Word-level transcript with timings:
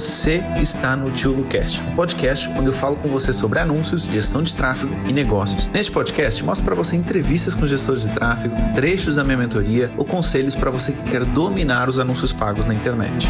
Você 0.00 0.42
está 0.58 0.96
no 0.96 1.12
Tio 1.12 1.30
Lucast, 1.30 1.78
um 1.82 1.94
podcast 1.94 2.48
onde 2.48 2.68
eu 2.68 2.72
falo 2.72 2.96
com 2.96 3.10
você 3.10 3.34
sobre 3.34 3.58
anúncios, 3.58 4.04
gestão 4.04 4.42
de 4.42 4.56
tráfego 4.56 4.94
e 5.06 5.12
negócios. 5.12 5.68
Neste 5.68 5.92
podcast, 5.92 6.42
mostro 6.42 6.64
para 6.64 6.74
você 6.74 6.96
entrevistas 6.96 7.54
com 7.54 7.66
gestores 7.66 8.04
de 8.04 8.14
tráfego, 8.14 8.56
trechos 8.72 9.16
da 9.16 9.24
minha 9.24 9.36
mentoria 9.36 9.92
ou 9.98 10.06
conselhos 10.06 10.56
para 10.56 10.70
você 10.70 10.92
que 10.92 11.02
quer 11.02 11.26
dominar 11.26 11.86
os 11.90 11.98
anúncios 11.98 12.32
pagos 12.32 12.64
na 12.64 12.72
internet. 12.72 13.28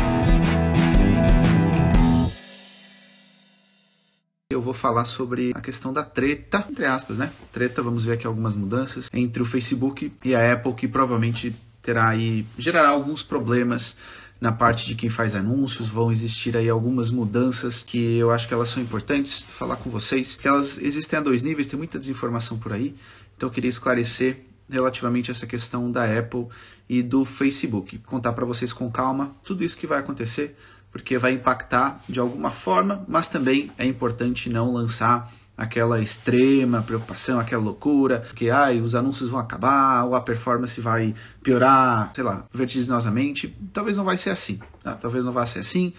eu 4.49 4.63
vou 4.63 4.75
falar 4.75 5.07
sobre 5.07 5.51
a 5.53 5.61
questão 5.61 5.93
da 5.93 6.05
treta, 6.05 6.65
entre 6.71 6.85
aspas, 6.85 7.19
né? 7.19 7.33
Treta, 7.51 7.83
vamos 7.83 8.05
ver 8.05 8.13
aqui 8.13 8.29
algumas 8.29 8.55
mudanças 8.55 9.11
entre 9.13 9.43
o 9.43 9.47
Facebook 9.47 10.13
e 10.25 10.37
a 10.37 10.53
Apple, 10.53 10.75
que 10.75 10.87
provavelmente 10.87 11.53
terá 11.83 12.09
aí, 12.09 12.47
gerará 12.59 12.91
alguns 12.91 13.23
problemas 13.23 13.97
na 14.41 14.51
parte 14.51 14.87
de 14.87 14.95
quem 14.95 15.11
faz 15.11 15.35
anúncios, 15.35 15.89
vão 15.89 16.11
existir 16.11 16.57
aí 16.57 16.69
algumas 16.69 17.11
mudanças 17.11 17.83
que 17.83 18.17
eu 18.17 18.31
acho 18.31 18.49
que 18.49 18.55
elas 18.55 18.71
são 18.71 18.83
importantes 18.83 19.41
falar 19.43 19.77
com 19.77 19.91
vocês, 19.91 20.35
que 20.35 20.49
elas 20.49 20.79
existem 20.79 21.19
a 21.19 21.23
dois 21.23 21.43
níveis, 21.43 21.67
tem 21.67 21.79
muita 21.79 21.99
desinformação 21.99 22.59
por 22.59 22.73
aí, 22.73 22.95
então 23.37 23.49
eu 23.49 23.53
queria 23.53 23.69
esclarecer 23.69 24.39
relativamente 24.69 25.31
essa 25.31 25.47
questão 25.47 25.91
da 25.91 26.05
Apple 26.05 26.47
e 26.89 27.03
do 27.03 27.25
Facebook, 27.25 27.99
contar 27.99 28.33
para 28.33 28.47
vocês 28.47 28.73
com 28.73 28.91
calma 28.91 29.37
tudo 29.45 29.63
isso 29.63 29.77
que 29.77 29.87
vai 29.87 29.99
acontecer, 29.99 30.57
porque 30.91 31.19
vai 31.19 31.33
impactar 31.33 32.03
de 32.09 32.19
alguma 32.19 32.51
forma, 32.51 33.05
mas 33.07 33.29
também 33.29 33.71
é 33.77 33.85
importante 33.85 34.49
não 34.49 34.73
lançar 34.73 35.33
aquela 35.61 36.01
extrema 36.01 36.81
preocupação, 36.81 37.39
aquela 37.39 37.63
loucura, 37.63 38.27
que 38.35 38.49
ai, 38.49 38.81
os 38.81 38.95
anúncios 38.95 39.29
vão 39.29 39.39
acabar, 39.39 40.05
ou 40.05 40.15
a 40.15 40.21
performance 40.23 40.81
vai 40.81 41.15
piorar, 41.43 42.11
sei 42.15 42.25
lá, 42.25 42.47
vertiginosamente. 42.51 43.55
Talvez 43.71 43.95
não 43.95 44.05
vai 44.05 44.17
ser 44.17 44.31
assim, 44.31 44.59
tá? 44.83 44.95
talvez 44.95 45.23
não 45.23 45.33
vá 45.33 45.45
ser 45.45 45.59
assim, 45.59 45.93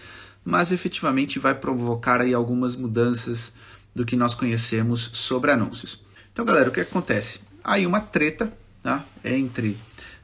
mas 0.44 0.72
efetivamente 0.72 1.38
vai 1.38 1.54
provocar 1.54 2.20
aí 2.20 2.34
algumas 2.34 2.74
mudanças 2.74 3.54
do 3.94 4.04
que 4.04 4.16
nós 4.16 4.34
conhecemos 4.34 5.10
sobre 5.12 5.52
anúncios. 5.52 6.02
Então, 6.32 6.44
galera, 6.44 6.68
o 6.68 6.72
que 6.72 6.80
acontece? 6.80 7.40
Aí 7.62 7.86
uma 7.86 8.00
treta 8.00 8.52
tá? 8.82 9.04
entre 9.24 9.78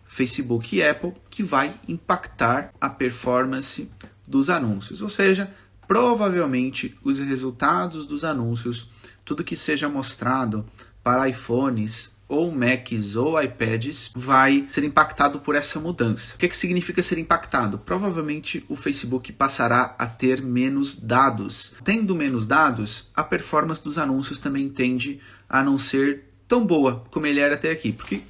Facebook 0.08 0.74
e 0.74 0.82
Apple 0.82 1.12
que 1.30 1.44
vai 1.44 1.72
impactar 1.86 2.72
a 2.80 2.90
performance 2.90 3.88
dos 4.26 4.50
anúncios, 4.50 5.00
ou 5.00 5.08
seja, 5.08 5.48
provavelmente 5.86 6.98
os 7.04 7.20
resultados 7.20 8.04
dos 8.04 8.24
anúncios 8.24 8.90
tudo 9.28 9.44
que 9.44 9.54
seja 9.54 9.90
mostrado 9.90 10.64
para 11.04 11.28
iPhones 11.28 12.16
ou 12.26 12.50
Macs 12.50 13.14
ou 13.14 13.40
iPads 13.40 14.10
vai 14.16 14.66
ser 14.70 14.84
impactado 14.84 15.38
por 15.40 15.54
essa 15.54 15.78
mudança. 15.78 16.34
O 16.34 16.38
que, 16.38 16.48
que 16.48 16.56
significa 16.56 17.02
ser 17.02 17.18
impactado? 17.18 17.78
Provavelmente 17.78 18.64
o 18.70 18.74
Facebook 18.74 19.30
passará 19.32 19.94
a 19.98 20.06
ter 20.06 20.40
menos 20.40 20.98
dados. 20.98 21.74
Tendo 21.84 22.14
menos 22.14 22.46
dados, 22.46 23.10
a 23.14 23.22
performance 23.22 23.84
dos 23.84 23.98
anúncios 23.98 24.38
também 24.38 24.66
tende 24.70 25.20
a 25.46 25.62
não 25.62 25.76
ser 25.76 26.24
tão 26.48 26.66
boa 26.66 27.04
como 27.10 27.26
ele 27.26 27.40
era 27.40 27.54
até 27.54 27.70
aqui. 27.70 27.92
Porque 27.92 28.22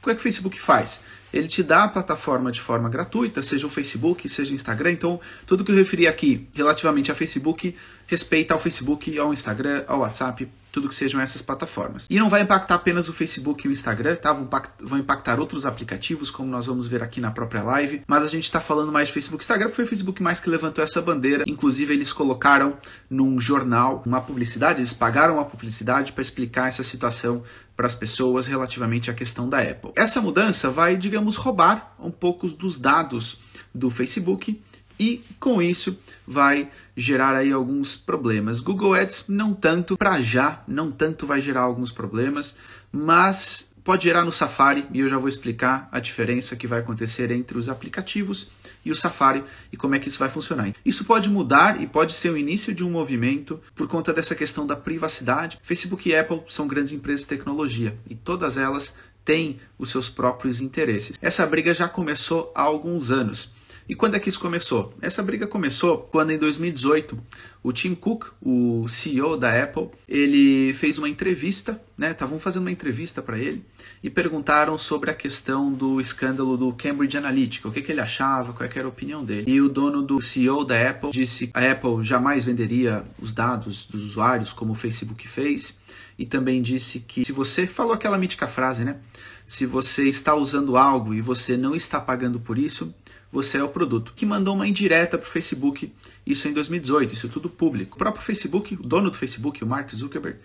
o 0.00 0.04
que, 0.04 0.10
é 0.10 0.14
que 0.14 0.20
o 0.20 0.22
Facebook 0.22 0.58
faz? 0.58 1.02
Ele 1.36 1.48
te 1.48 1.62
dá 1.62 1.84
a 1.84 1.88
plataforma 1.88 2.50
de 2.50 2.60
forma 2.60 2.88
gratuita, 2.88 3.42
seja 3.42 3.66
o 3.66 3.70
Facebook, 3.70 4.28
seja 4.28 4.52
o 4.52 4.54
Instagram. 4.54 4.92
Então, 4.92 5.20
tudo 5.46 5.64
que 5.64 5.70
eu 5.70 5.76
referi 5.76 6.06
aqui 6.06 6.48
relativamente 6.54 7.12
a 7.12 7.14
Facebook 7.14 7.76
respeita 8.06 8.54
ao 8.54 8.60
Facebook, 8.60 9.18
ao 9.18 9.32
Instagram, 9.32 9.84
ao 9.86 10.00
WhatsApp, 10.00 10.48
tudo 10.76 10.90
que 10.90 10.94
sejam 10.94 11.22
essas 11.22 11.40
plataformas. 11.40 12.06
E 12.10 12.18
não 12.18 12.28
vai 12.28 12.42
impactar 12.42 12.74
apenas 12.74 13.08
o 13.08 13.12
Facebook 13.14 13.66
e 13.66 13.70
o 13.70 13.72
Instagram, 13.72 14.14
tá? 14.16 14.30
Vão 14.78 14.98
impactar 14.98 15.40
outros 15.40 15.64
aplicativos, 15.64 16.30
como 16.30 16.50
nós 16.50 16.66
vamos 16.66 16.86
ver 16.86 17.02
aqui 17.02 17.18
na 17.18 17.30
própria 17.30 17.62
live. 17.62 18.02
Mas 18.06 18.22
a 18.22 18.28
gente 18.28 18.44
está 18.44 18.60
falando 18.60 18.92
mais 18.92 19.08
de 19.08 19.14
Facebook 19.14 19.42
e 19.42 19.44
Instagram, 19.44 19.68
porque 19.68 19.76
foi 19.76 19.84
o 19.86 19.88
Facebook 19.88 20.22
mais 20.22 20.38
que 20.38 20.50
levantou 20.50 20.84
essa 20.84 21.00
bandeira. 21.00 21.44
Inclusive, 21.46 21.94
eles 21.94 22.12
colocaram 22.12 22.76
num 23.08 23.40
jornal 23.40 24.02
uma 24.04 24.20
publicidade, 24.20 24.80
eles 24.80 24.92
pagaram 24.92 25.36
uma 25.36 25.46
publicidade 25.46 26.12
para 26.12 26.20
explicar 26.20 26.68
essa 26.68 26.82
situação 26.82 27.42
para 27.74 27.86
as 27.86 27.94
pessoas 27.94 28.46
relativamente 28.46 29.10
à 29.10 29.14
questão 29.14 29.48
da 29.48 29.62
Apple. 29.62 29.92
Essa 29.96 30.20
mudança 30.20 30.70
vai, 30.70 30.94
digamos, 30.94 31.36
roubar 31.36 31.94
um 31.98 32.10
pouco 32.10 32.48
dos 32.48 32.78
dados 32.78 33.40
do 33.74 33.88
Facebook 33.88 34.60
e 34.98 35.24
com 35.40 35.62
isso 35.62 35.98
vai 36.26 36.68
gerar 36.96 37.36
aí 37.36 37.52
alguns 37.52 37.96
problemas. 37.96 38.60
Google 38.60 38.94
Ads 38.94 39.26
não 39.28 39.52
tanto 39.52 39.96
para 39.96 40.20
já, 40.20 40.62
não 40.66 40.90
tanto 40.90 41.26
vai 41.26 41.40
gerar 41.40 41.60
alguns 41.60 41.92
problemas, 41.92 42.56
mas 42.90 43.70
pode 43.84 44.02
gerar 44.02 44.24
no 44.24 44.32
Safari 44.32 44.84
e 44.92 44.98
eu 44.98 45.08
já 45.08 45.16
vou 45.16 45.28
explicar 45.28 45.88
a 45.92 46.00
diferença 46.00 46.56
que 46.56 46.66
vai 46.66 46.80
acontecer 46.80 47.30
entre 47.30 47.56
os 47.56 47.68
aplicativos 47.68 48.48
e 48.84 48.90
o 48.90 48.94
Safari 48.96 49.44
e 49.70 49.76
como 49.76 49.94
é 49.94 50.00
que 50.00 50.08
isso 50.08 50.18
vai 50.18 50.28
funcionar. 50.28 50.74
Isso 50.84 51.04
pode 51.04 51.28
mudar 51.28 51.80
e 51.80 51.86
pode 51.86 52.12
ser 52.12 52.30
o 52.30 52.36
início 52.36 52.74
de 52.74 52.82
um 52.82 52.90
movimento 52.90 53.60
por 53.76 53.86
conta 53.86 54.12
dessa 54.12 54.34
questão 54.34 54.66
da 54.66 54.74
privacidade. 54.74 55.58
Facebook 55.62 56.08
e 56.08 56.16
Apple 56.16 56.42
são 56.48 56.66
grandes 56.66 56.90
empresas 56.90 57.20
de 57.20 57.28
tecnologia 57.28 57.96
e 58.10 58.16
todas 58.16 58.56
elas 58.56 58.92
têm 59.24 59.60
os 59.78 59.90
seus 59.90 60.08
próprios 60.08 60.60
interesses. 60.60 61.16
Essa 61.20 61.46
briga 61.46 61.72
já 61.72 61.88
começou 61.88 62.50
há 62.54 62.62
alguns 62.62 63.10
anos. 63.10 63.52
E 63.88 63.94
quando 63.94 64.16
é 64.16 64.20
que 64.20 64.28
isso 64.28 64.40
começou? 64.40 64.92
Essa 65.00 65.22
briga 65.22 65.46
começou 65.46 65.98
quando 65.98 66.30
em 66.30 66.38
2018 66.38 67.18
o 67.62 67.72
Tim 67.72 67.94
Cook, 67.94 68.26
o 68.42 68.88
CEO 68.88 69.36
da 69.36 69.62
Apple, 69.62 69.88
ele 70.08 70.74
fez 70.74 70.98
uma 70.98 71.08
entrevista, 71.08 71.80
né? 71.96 72.10
Estavam 72.10 72.38
fazendo 72.40 72.62
uma 72.62 72.70
entrevista 72.70 73.22
para 73.22 73.38
ele 73.38 73.64
e 74.02 74.10
perguntaram 74.10 74.76
sobre 74.76 75.10
a 75.10 75.14
questão 75.14 75.72
do 75.72 76.00
escândalo 76.00 76.56
do 76.56 76.72
Cambridge 76.72 77.16
Analytica, 77.16 77.68
o 77.68 77.72
que, 77.72 77.82
que 77.82 77.92
ele 77.92 78.00
achava, 78.00 78.52
qual 78.52 78.68
era 78.68 78.84
a 78.84 78.88
opinião 78.88 79.24
dele. 79.24 79.50
E 79.50 79.60
o 79.60 79.68
dono 79.68 80.02
do 80.02 80.20
CEO 80.20 80.64
da 80.64 80.90
Apple 80.90 81.10
disse 81.10 81.46
que 81.46 81.52
a 81.54 81.72
Apple 81.72 82.02
jamais 82.02 82.44
venderia 82.44 83.04
os 83.20 83.32
dados 83.32 83.86
dos 83.86 84.04
usuários 84.04 84.52
como 84.52 84.72
o 84.72 84.76
Facebook 84.76 85.26
fez 85.28 85.74
e 86.18 86.24
também 86.24 86.62
disse 86.62 87.00
que 87.00 87.24
se 87.24 87.32
você 87.32 87.66
falou 87.66 87.92
aquela 87.92 88.18
mítica 88.18 88.46
frase, 88.46 88.84
né? 88.84 88.96
Se 89.44 89.64
você 89.64 90.08
está 90.08 90.34
usando 90.34 90.76
algo 90.76 91.14
e 91.14 91.20
você 91.20 91.56
não 91.56 91.74
está 91.74 92.00
pagando 92.00 92.40
por 92.40 92.58
isso, 92.58 92.92
você 93.36 93.58
é 93.58 93.62
o 93.62 93.68
produto. 93.68 94.14
Que 94.16 94.24
mandou 94.24 94.54
uma 94.54 94.66
indireta 94.66 95.18
para 95.18 95.28
o 95.28 95.30
Facebook, 95.30 95.92
isso 96.26 96.48
em 96.48 96.54
2018, 96.54 97.12
isso 97.12 97.28
tudo 97.28 97.50
público. 97.50 97.96
O 97.96 97.98
próprio 97.98 98.24
Facebook, 98.24 98.74
o 98.74 98.82
dono 98.82 99.10
do 99.10 99.16
Facebook, 99.16 99.62
o 99.62 99.66
Mark 99.66 99.94
Zuckerberg, 99.94 100.38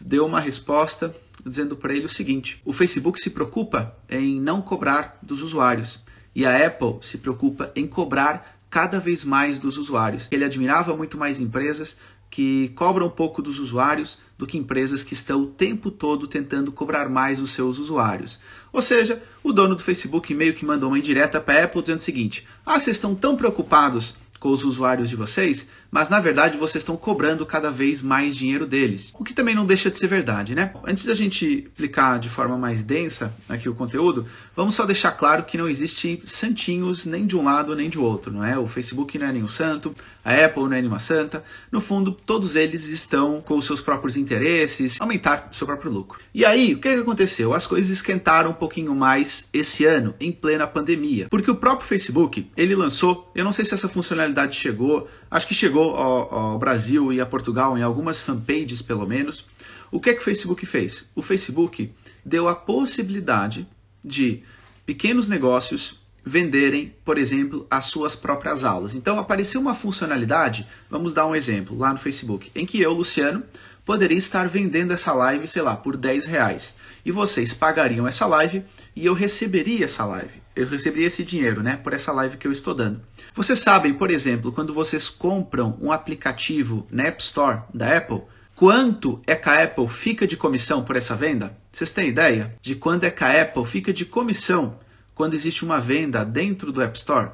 deu 0.00 0.24
uma 0.24 0.38
resposta 0.38 1.12
dizendo 1.44 1.74
para 1.74 1.92
ele 1.92 2.04
o 2.04 2.08
seguinte: 2.08 2.62
o 2.64 2.72
Facebook 2.72 3.20
se 3.20 3.30
preocupa 3.30 3.96
em 4.08 4.40
não 4.40 4.62
cobrar 4.62 5.18
dos 5.20 5.42
usuários 5.42 6.00
e 6.36 6.46
a 6.46 6.64
Apple 6.64 6.98
se 7.02 7.18
preocupa 7.18 7.72
em 7.74 7.84
cobrar 7.84 8.55
cada 8.70 8.98
vez 8.98 9.24
mais 9.24 9.58
dos 9.58 9.78
usuários. 9.78 10.28
Ele 10.30 10.44
admirava 10.44 10.96
muito 10.96 11.16
mais 11.16 11.40
empresas 11.40 11.96
que 12.30 12.70
cobram 12.70 13.08
pouco 13.08 13.40
dos 13.40 13.58
usuários 13.58 14.18
do 14.36 14.46
que 14.46 14.58
empresas 14.58 15.02
que 15.02 15.14
estão 15.14 15.42
o 15.42 15.46
tempo 15.46 15.90
todo 15.90 16.26
tentando 16.26 16.72
cobrar 16.72 17.08
mais 17.08 17.40
os 17.40 17.50
seus 17.52 17.78
usuários. 17.78 18.40
Ou 18.72 18.82
seja, 18.82 19.22
o 19.42 19.52
dono 19.52 19.76
do 19.76 19.82
Facebook 19.82 20.34
meio 20.34 20.54
que 20.54 20.66
mandou 20.66 20.90
uma 20.90 20.98
indireta 20.98 21.40
para 21.40 21.60
a 21.60 21.64
Apple 21.64 21.80
dizendo 21.80 22.00
o 22.00 22.02
seguinte: 22.02 22.46
ah, 22.64 22.78
vocês 22.78 22.96
estão 22.96 23.14
tão 23.14 23.36
preocupados 23.36 24.16
com 24.38 24.50
os 24.50 24.64
usuários 24.64 25.08
de 25.08 25.16
vocês, 25.16 25.68
mas 25.96 26.10
na 26.10 26.20
verdade 26.20 26.58
vocês 26.58 26.82
estão 26.82 26.94
cobrando 26.94 27.46
cada 27.46 27.70
vez 27.70 28.02
mais 28.02 28.36
dinheiro 28.36 28.66
deles. 28.66 29.10
O 29.18 29.24
que 29.24 29.32
também 29.32 29.54
não 29.54 29.64
deixa 29.64 29.90
de 29.90 29.96
ser 29.96 30.08
verdade, 30.08 30.54
né? 30.54 30.74
Antes 30.86 31.06
da 31.06 31.14
gente 31.14 31.70
explicar 31.72 32.18
de 32.18 32.28
forma 32.28 32.58
mais 32.58 32.82
densa 32.82 33.32
aqui 33.48 33.66
o 33.66 33.74
conteúdo, 33.74 34.26
vamos 34.54 34.74
só 34.74 34.84
deixar 34.84 35.12
claro 35.12 35.44
que 35.44 35.56
não 35.56 35.66
existe 35.66 36.22
santinhos 36.26 37.06
nem 37.06 37.24
de 37.24 37.34
um 37.34 37.42
lado 37.42 37.74
nem 37.74 37.88
de 37.88 37.98
outro, 37.98 38.30
não 38.30 38.44
é? 38.44 38.58
O 38.58 38.66
Facebook 38.66 39.16
não 39.16 39.26
é 39.26 39.32
nenhum 39.32 39.48
santo, 39.48 39.96
a 40.26 40.44
Apple 40.44 40.64
não 40.64 40.72
é 40.72 40.80
nenhuma 40.80 40.98
santa. 40.98 41.44
No 41.70 41.80
fundo, 41.80 42.10
todos 42.10 42.56
eles 42.56 42.88
estão 42.88 43.40
com 43.40 43.56
os 43.56 43.64
seus 43.64 43.80
próprios 43.80 44.16
interesses, 44.16 45.00
aumentar 45.00 45.48
o 45.52 45.54
seu 45.54 45.66
próprio 45.68 45.92
lucro. 45.92 46.18
E 46.34 46.44
aí, 46.44 46.74
o 46.74 46.80
que, 46.80 46.92
que 46.92 47.00
aconteceu? 47.00 47.54
As 47.54 47.64
coisas 47.64 47.90
esquentaram 47.90 48.50
um 48.50 48.54
pouquinho 48.54 48.92
mais 48.92 49.48
esse 49.52 49.84
ano, 49.84 50.14
em 50.18 50.32
plena 50.32 50.66
pandemia. 50.66 51.28
Porque 51.30 51.48
o 51.48 51.54
próprio 51.54 51.86
Facebook, 51.86 52.50
ele 52.56 52.74
lançou, 52.74 53.30
eu 53.36 53.44
não 53.44 53.52
sei 53.52 53.64
se 53.64 53.72
essa 53.72 53.88
funcionalidade 53.88 54.56
chegou, 54.56 55.08
acho 55.30 55.46
que 55.46 55.54
chegou 55.54 55.85
ao, 55.94 56.58
Brasil 56.58 57.12
e 57.12 57.20
a 57.20 57.26
Portugal 57.26 57.76
em 57.76 57.82
algumas 57.82 58.20
fanpages 58.20 58.82
pelo 58.82 59.06
menos. 59.06 59.46
O 59.90 60.00
que 60.00 60.10
é 60.10 60.14
que 60.14 60.20
o 60.20 60.24
Facebook 60.24 60.64
fez? 60.66 61.08
O 61.14 61.22
Facebook 61.22 61.92
deu 62.24 62.48
a 62.48 62.54
possibilidade 62.54 63.68
de 64.04 64.42
pequenos 64.84 65.28
negócios 65.28 66.00
venderem, 66.24 66.92
por 67.04 67.18
exemplo, 67.18 67.66
as 67.70 67.84
suas 67.84 68.16
próprias 68.16 68.64
aulas. 68.64 68.94
Então 68.94 69.18
apareceu 69.18 69.60
uma 69.60 69.76
funcionalidade, 69.76 70.66
vamos 70.90 71.14
dar 71.14 71.26
um 71.26 71.36
exemplo 71.36 71.78
lá 71.78 71.92
no 71.92 71.98
Facebook, 71.98 72.50
em 72.52 72.66
que 72.66 72.80
eu, 72.80 72.92
Luciano, 72.92 73.44
poderia 73.84 74.18
estar 74.18 74.48
vendendo 74.48 74.92
essa 74.92 75.12
live, 75.12 75.46
sei 75.46 75.62
lá, 75.62 75.76
por 75.76 75.96
10 75.96 76.26
reais. 76.26 76.76
E 77.04 77.12
vocês 77.12 77.54
pagariam 77.54 78.08
essa 78.08 78.26
live 78.26 78.64
e 78.96 79.06
eu 79.06 79.14
receberia 79.14 79.84
essa 79.84 80.04
live. 80.04 80.45
Eu 80.56 80.66
receberia 80.66 81.06
esse 81.06 81.22
dinheiro, 81.22 81.62
né, 81.62 81.76
por 81.76 81.92
essa 81.92 82.10
live 82.12 82.38
que 82.38 82.48
eu 82.48 82.52
estou 82.52 82.74
dando. 82.74 83.02
Vocês 83.34 83.58
sabem, 83.58 83.92
por 83.92 84.10
exemplo, 84.10 84.50
quando 84.50 84.72
vocês 84.72 85.08
compram 85.08 85.78
um 85.80 85.92
aplicativo 85.92 86.86
na 86.90 87.04
App 87.04 87.22
Store 87.22 87.60
da 87.74 87.94
Apple, 87.94 88.22
quanto 88.54 89.20
é 89.26 89.36
que 89.36 89.48
a 89.50 89.62
Apple 89.62 89.86
fica 89.86 90.26
de 90.26 90.36
comissão 90.36 90.82
por 90.82 90.96
essa 90.96 91.14
venda? 91.14 91.54
Vocês 91.70 91.92
têm 91.92 92.08
ideia 92.08 92.56
de 92.62 92.74
quanto 92.74 93.04
é 93.04 93.10
que 93.10 93.22
a 93.22 93.42
Apple 93.42 93.66
fica 93.66 93.92
de 93.92 94.06
comissão 94.06 94.78
quando 95.14 95.34
existe 95.34 95.64
uma 95.64 95.80
venda 95.80 96.24
dentro 96.24 96.70
do 96.70 96.82
App 96.82 96.96
Store, 96.96 97.30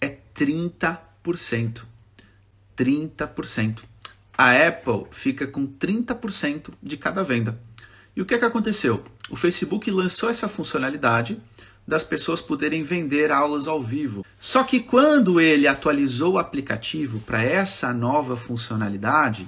é 0.00 0.16
30%. 0.34 1.82
30%. 2.76 3.78
A 4.36 4.66
Apple 4.66 5.06
fica 5.10 5.46
com 5.46 5.66
30% 5.66 6.70
de 6.82 6.96
cada 6.96 7.22
venda. 7.22 7.58
E 8.14 8.20
o 8.20 8.26
que, 8.26 8.34
é 8.34 8.38
que 8.38 8.44
aconteceu? 8.44 9.04
O 9.30 9.36
Facebook 9.36 9.90
lançou 9.90 10.28
essa 10.28 10.48
funcionalidade 10.48 11.40
das 11.86 12.02
pessoas 12.02 12.40
poderem 12.40 12.82
vender 12.82 13.30
aulas 13.30 13.68
ao 13.68 13.82
vivo. 13.82 14.24
Só 14.38 14.64
que 14.64 14.80
quando 14.80 15.40
ele 15.40 15.66
atualizou 15.66 16.34
o 16.34 16.38
aplicativo 16.38 17.20
para 17.20 17.42
essa 17.42 17.92
nova 17.92 18.36
funcionalidade, 18.36 19.46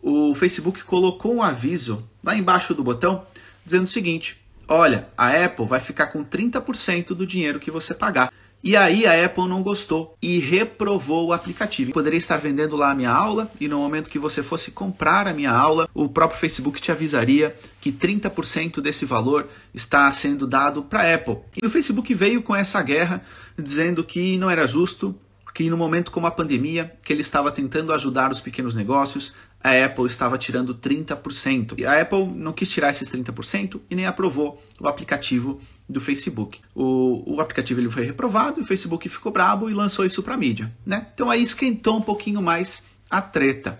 o 0.00 0.34
Facebook 0.34 0.82
colocou 0.84 1.34
um 1.34 1.42
aviso 1.42 2.08
lá 2.22 2.36
embaixo 2.36 2.74
do 2.74 2.84
botão 2.84 3.26
dizendo 3.64 3.84
o 3.84 3.88
seguinte: 3.88 4.40
olha, 4.68 5.08
a 5.16 5.44
Apple 5.44 5.66
vai 5.66 5.80
ficar 5.80 6.08
com 6.08 6.24
30% 6.24 7.08
do 7.08 7.26
dinheiro 7.26 7.60
que 7.60 7.70
você 7.70 7.94
pagar. 7.94 8.32
E 8.66 8.76
aí 8.76 9.06
a 9.06 9.24
Apple 9.24 9.46
não 9.46 9.62
gostou 9.62 10.16
e 10.20 10.40
reprovou 10.40 11.28
o 11.28 11.32
aplicativo. 11.32 11.92
Poderia 11.92 12.16
estar 12.16 12.38
vendendo 12.38 12.74
lá 12.74 12.90
a 12.90 12.94
minha 12.96 13.12
aula 13.12 13.48
e 13.60 13.68
no 13.68 13.78
momento 13.78 14.10
que 14.10 14.18
você 14.18 14.42
fosse 14.42 14.72
comprar 14.72 15.28
a 15.28 15.32
minha 15.32 15.52
aula, 15.52 15.88
o 15.94 16.08
próprio 16.08 16.40
Facebook 16.40 16.80
te 16.80 16.90
avisaria 16.90 17.56
que 17.80 17.92
30% 17.92 18.80
desse 18.80 19.04
valor 19.04 19.46
está 19.72 20.10
sendo 20.10 20.48
dado 20.48 20.82
para 20.82 21.02
a 21.02 21.14
Apple. 21.14 21.38
E 21.62 21.64
o 21.64 21.70
Facebook 21.70 22.12
veio 22.12 22.42
com 22.42 22.56
essa 22.56 22.82
guerra 22.82 23.22
dizendo 23.56 24.02
que 24.02 24.36
não 24.36 24.50
era 24.50 24.66
justo, 24.66 25.14
que 25.54 25.70
no 25.70 25.76
momento 25.76 26.10
como 26.10 26.26
a 26.26 26.32
pandemia, 26.32 26.92
que 27.04 27.12
ele 27.12 27.22
estava 27.22 27.52
tentando 27.52 27.92
ajudar 27.92 28.32
os 28.32 28.40
pequenos 28.40 28.74
negócios, 28.74 29.32
a 29.62 29.84
Apple 29.84 30.06
estava 30.06 30.36
tirando 30.36 30.74
30%. 30.74 31.78
E 31.78 31.86
a 31.86 32.00
Apple 32.00 32.26
não 32.26 32.52
quis 32.52 32.68
tirar 32.68 32.90
esses 32.90 33.08
30% 33.12 33.80
e 33.88 33.94
nem 33.94 34.06
aprovou 34.06 34.60
o 34.80 34.88
aplicativo 34.88 35.60
do 35.88 36.00
Facebook. 36.00 36.60
O, 36.74 37.36
o 37.36 37.40
aplicativo 37.40 37.80
ele 37.80 37.90
foi 37.90 38.04
reprovado, 38.04 38.60
o 38.60 38.66
Facebook 38.66 39.08
ficou 39.08 39.32
brabo 39.32 39.70
e 39.70 39.74
lançou 39.74 40.04
isso 40.04 40.22
para 40.22 40.36
mídia, 40.36 40.72
né? 40.84 41.06
Então 41.14 41.30
aí 41.30 41.42
esquentou 41.42 41.96
um 41.96 42.02
pouquinho 42.02 42.42
mais 42.42 42.82
a 43.10 43.20
treta. 43.22 43.78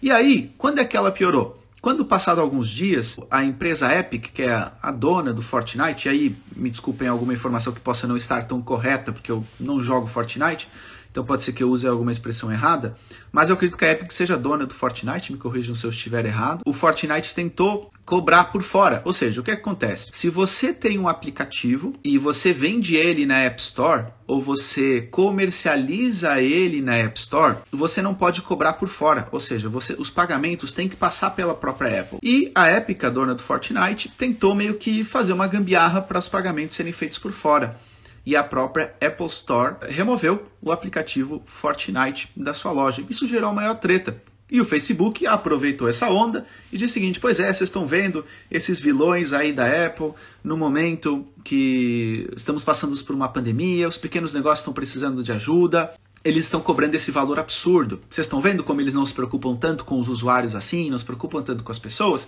E 0.00 0.10
aí, 0.10 0.52
quando 0.56 0.78
é 0.78 0.84
que 0.84 0.96
ela 0.96 1.10
piorou? 1.10 1.58
Quando 1.80 2.04
passado 2.04 2.40
alguns 2.40 2.68
dias, 2.68 3.16
a 3.30 3.44
empresa 3.44 3.92
Epic, 3.94 4.32
que 4.32 4.42
é 4.42 4.70
a 4.82 4.90
dona 4.90 5.32
do 5.32 5.42
Fortnite, 5.42 6.06
e 6.06 6.10
aí 6.10 6.36
me 6.54 6.70
desculpem 6.70 7.06
alguma 7.06 7.32
informação 7.32 7.72
que 7.72 7.80
possa 7.80 8.06
não 8.06 8.16
estar 8.16 8.44
tão 8.44 8.60
correta, 8.60 9.12
porque 9.12 9.30
eu 9.30 9.44
não 9.60 9.80
jogo 9.82 10.06
Fortnite, 10.06 10.68
então 11.10 11.24
pode 11.24 11.42
ser 11.42 11.52
que 11.52 11.62
eu 11.62 11.70
use 11.70 11.86
alguma 11.86 12.10
expressão 12.10 12.52
errada, 12.52 12.96
mas 13.32 13.48
eu 13.48 13.54
acredito 13.54 13.78
que 13.78 13.84
a 13.84 13.92
Epic 13.92 14.10
seja 14.12 14.36
dona 14.36 14.66
do 14.66 14.74
Fortnite, 14.74 15.32
me 15.32 15.38
corrijam 15.38 15.74
se 15.74 15.84
eu 15.84 15.90
estiver 15.90 16.24
errado. 16.26 16.62
O 16.66 16.72
Fortnite 16.72 17.34
tentou 17.34 17.92
cobrar 18.08 18.44
por 18.44 18.62
fora. 18.62 19.02
Ou 19.04 19.12
seja, 19.12 19.38
o 19.38 19.44
que 19.44 19.50
acontece? 19.50 20.10
Se 20.14 20.30
você 20.30 20.72
tem 20.72 20.98
um 20.98 21.06
aplicativo 21.06 21.94
e 22.02 22.16
você 22.16 22.54
vende 22.54 22.96
ele 22.96 23.26
na 23.26 23.40
App 23.40 23.60
Store 23.60 24.06
ou 24.26 24.40
você 24.40 25.02
comercializa 25.10 26.40
ele 26.40 26.80
na 26.80 26.96
App 26.96 27.18
Store, 27.20 27.56
você 27.70 28.00
não 28.00 28.14
pode 28.14 28.40
cobrar 28.40 28.72
por 28.72 28.88
fora. 28.88 29.28
Ou 29.30 29.38
seja, 29.38 29.68
você, 29.68 29.92
os 29.92 30.08
pagamentos 30.08 30.72
têm 30.72 30.88
que 30.88 30.96
passar 30.96 31.32
pela 31.32 31.54
própria 31.54 32.00
Apple. 32.00 32.18
E 32.22 32.50
a 32.54 32.72
Epic, 32.72 33.04
a 33.04 33.10
dona 33.10 33.34
do 33.34 33.42
Fortnite, 33.42 34.08
tentou 34.16 34.54
meio 34.54 34.74
que 34.74 35.04
fazer 35.04 35.34
uma 35.34 35.46
gambiarra 35.46 36.00
para 36.00 36.18
os 36.18 36.30
pagamentos 36.30 36.76
serem 36.76 36.92
feitos 36.94 37.18
por 37.18 37.32
fora 37.32 37.78
e 38.24 38.34
a 38.34 38.42
própria 38.42 38.94
Apple 39.00 39.26
Store 39.26 39.76
removeu 39.88 40.46
o 40.60 40.72
aplicativo 40.72 41.42
Fortnite 41.46 42.30
da 42.36 42.52
sua 42.54 42.72
loja. 42.72 43.04
Isso 43.08 43.26
gerou 43.26 43.52
maior 43.52 43.74
treta. 43.76 44.22
E 44.50 44.60
o 44.60 44.64
Facebook 44.64 45.26
aproveitou 45.26 45.88
essa 45.88 46.08
onda 46.10 46.46
e 46.72 46.78
disse 46.78 46.92
o 46.92 46.94
seguinte: 46.94 47.20
pois 47.20 47.38
é, 47.38 47.52
vocês 47.52 47.68
estão 47.68 47.86
vendo 47.86 48.24
esses 48.50 48.80
vilões 48.80 49.32
aí 49.32 49.52
da 49.52 49.86
Apple 49.86 50.12
no 50.42 50.56
momento 50.56 51.26
que 51.44 52.28
estamos 52.36 52.64
passando 52.64 52.96
por 53.04 53.14
uma 53.14 53.28
pandemia, 53.28 53.88
os 53.88 53.98
pequenos 53.98 54.32
negócios 54.34 54.60
estão 54.60 54.72
precisando 54.72 55.22
de 55.22 55.32
ajuda, 55.32 55.92
eles 56.24 56.44
estão 56.44 56.60
cobrando 56.60 56.94
esse 56.94 57.10
valor 57.10 57.38
absurdo. 57.38 58.00
Vocês 58.08 58.26
estão 58.26 58.40
vendo 58.40 58.64
como 58.64 58.80
eles 58.80 58.94
não 58.94 59.04
se 59.04 59.12
preocupam 59.12 59.54
tanto 59.54 59.84
com 59.84 60.00
os 60.00 60.08
usuários 60.08 60.54
assim, 60.54 60.90
não 60.90 60.98
se 60.98 61.04
preocupam 61.04 61.42
tanto 61.42 61.62
com 61.62 61.72
as 61.72 61.78
pessoas? 61.78 62.26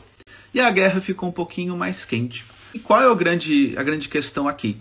E 0.52 0.60
a 0.60 0.70
guerra 0.70 1.00
ficou 1.00 1.28
um 1.28 1.32
pouquinho 1.32 1.76
mais 1.76 2.04
quente. 2.04 2.44
E 2.74 2.78
qual 2.78 3.00
é 3.02 3.14
grande, 3.14 3.74
a 3.76 3.82
grande 3.82 4.08
questão 4.08 4.46
aqui? 4.46 4.76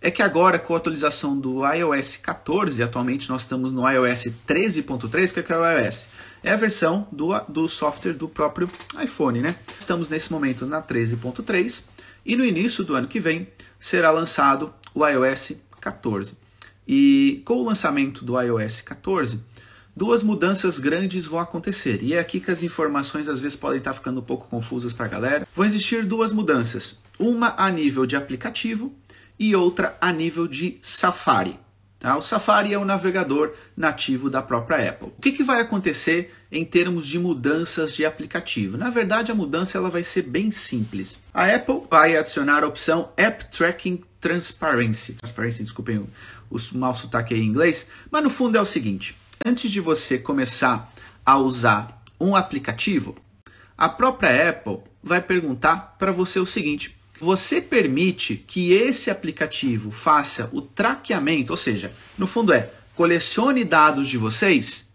é 0.00 0.10
que 0.10 0.22
agora 0.22 0.58
com 0.58 0.74
a 0.74 0.76
atualização 0.76 1.38
do 1.38 1.66
iOS 1.66 2.18
14, 2.18 2.82
atualmente 2.82 3.28
nós 3.28 3.42
estamos 3.42 3.72
no 3.72 3.88
iOS 3.88 4.28
13.3, 4.46 5.30
o 5.30 5.42
que 5.42 5.52
é 5.52 5.56
o 5.56 5.80
iOS? 5.80 6.06
É 6.42 6.52
a 6.52 6.56
versão 6.56 7.06
do, 7.10 7.28
do 7.48 7.68
software 7.68 8.12
do 8.12 8.28
próprio 8.28 8.70
iPhone, 9.02 9.40
né? 9.40 9.56
Estamos 9.78 10.08
nesse 10.08 10.30
momento 10.32 10.66
na 10.66 10.82
13.3 10.82 11.82
e 12.24 12.36
no 12.36 12.44
início 12.44 12.84
do 12.84 12.94
ano 12.94 13.08
que 13.08 13.18
vem 13.18 13.48
será 13.78 14.10
lançado 14.10 14.72
o 14.94 15.06
iOS 15.06 15.54
14. 15.80 16.36
E 16.86 17.42
com 17.44 17.54
o 17.54 17.64
lançamento 17.64 18.24
do 18.24 18.40
iOS 18.40 18.80
14, 18.82 19.40
duas 19.94 20.22
mudanças 20.22 20.78
grandes 20.78 21.26
vão 21.26 21.40
acontecer. 21.40 22.02
E 22.02 22.14
é 22.14 22.18
aqui 22.18 22.40
que 22.40 22.50
as 22.50 22.62
informações 22.62 23.28
às 23.28 23.40
vezes 23.40 23.56
podem 23.56 23.78
estar 23.78 23.92
ficando 23.92 24.20
um 24.20 24.24
pouco 24.24 24.48
confusas 24.48 24.92
para 24.92 25.06
a 25.06 25.08
galera. 25.08 25.48
Vão 25.54 25.66
existir 25.66 26.04
duas 26.04 26.32
mudanças. 26.32 26.98
Uma 27.18 27.54
a 27.58 27.70
nível 27.70 28.06
de 28.06 28.16
aplicativo 28.16 28.94
e 29.38 29.54
outra 29.54 29.96
a 30.00 30.12
nível 30.12 30.46
de 30.46 30.78
Safari. 30.80 31.58
Tá? 31.98 32.16
O 32.16 32.22
Safari 32.22 32.72
é 32.72 32.78
o 32.78 32.84
navegador 32.84 33.52
nativo 33.76 34.30
da 34.30 34.40
própria 34.40 34.90
Apple. 34.90 35.08
O 35.18 35.20
que, 35.20 35.32
que 35.32 35.42
vai 35.42 35.60
acontecer 35.60 36.32
em 36.50 36.64
termos 36.64 37.06
de 37.06 37.18
mudanças 37.18 37.94
de 37.94 38.06
aplicativo? 38.06 38.76
Na 38.76 38.88
verdade, 38.88 39.32
a 39.32 39.34
mudança 39.34 39.76
ela 39.76 39.90
vai 39.90 40.04
ser 40.04 40.22
bem 40.22 40.50
simples. 40.50 41.18
A 41.34 41.52
Apple 41.52 41.82
vai 41.90 42.16
adicionar 42.16 42.62
a 42.62 42.68
opção 42.68 43.10
App 43.16 43.44
Tracking 43.46 44.04
Transparency. 44.20 45.14
Transparency, 45.14 45.62
desculpem 45.64 45.98
o, 45.98 46.08
o 46.50 46.78
mau 46.78 46.94
sotaque 46.94 47.34
em 47.34 47.44
inglês, 47.44 47.88
mas 48.10 48.22
no 48.22 48.30
fundo 48.30 48.56
é 48.56 48.60
o 48.60 48.66
seguinte: 48.66 49.16
antes 49.44 49.70
de 49.70 49.80
você 49.80 50.18
começar 50.18 50.92
a 51.26 51.36
usar 51.36 52.02
um 52.20 52.36
aplicativo, 52.36 53.16
a 53.76 53.88
própria 53.88 54.50
Apple 54.50 54.78
vai 55.02 55.20
perguntar 55.20 55.96
para 55.98 56.12
você 56.12 56.38
o 56.38 56.46
seguinte: 56.46 56.97
você 57.20 57.60
permite 57.60 58.36
que 58.36 58.72
esse 58.72 59.10
aplicativo 59.10 59.90
faça 59.90 60.48
o 60.52 60.60
traqueamento, 60.60 61.52
ou 61.52 61.56
seja, 61.56 61.92
no 62.16 62.26
fundo 62.26 62.52
é 62.52 62.70
colecione 62.94 63.64
dados 63.64 64.08
de 64.08 64.18
vocês? 64.18 64.88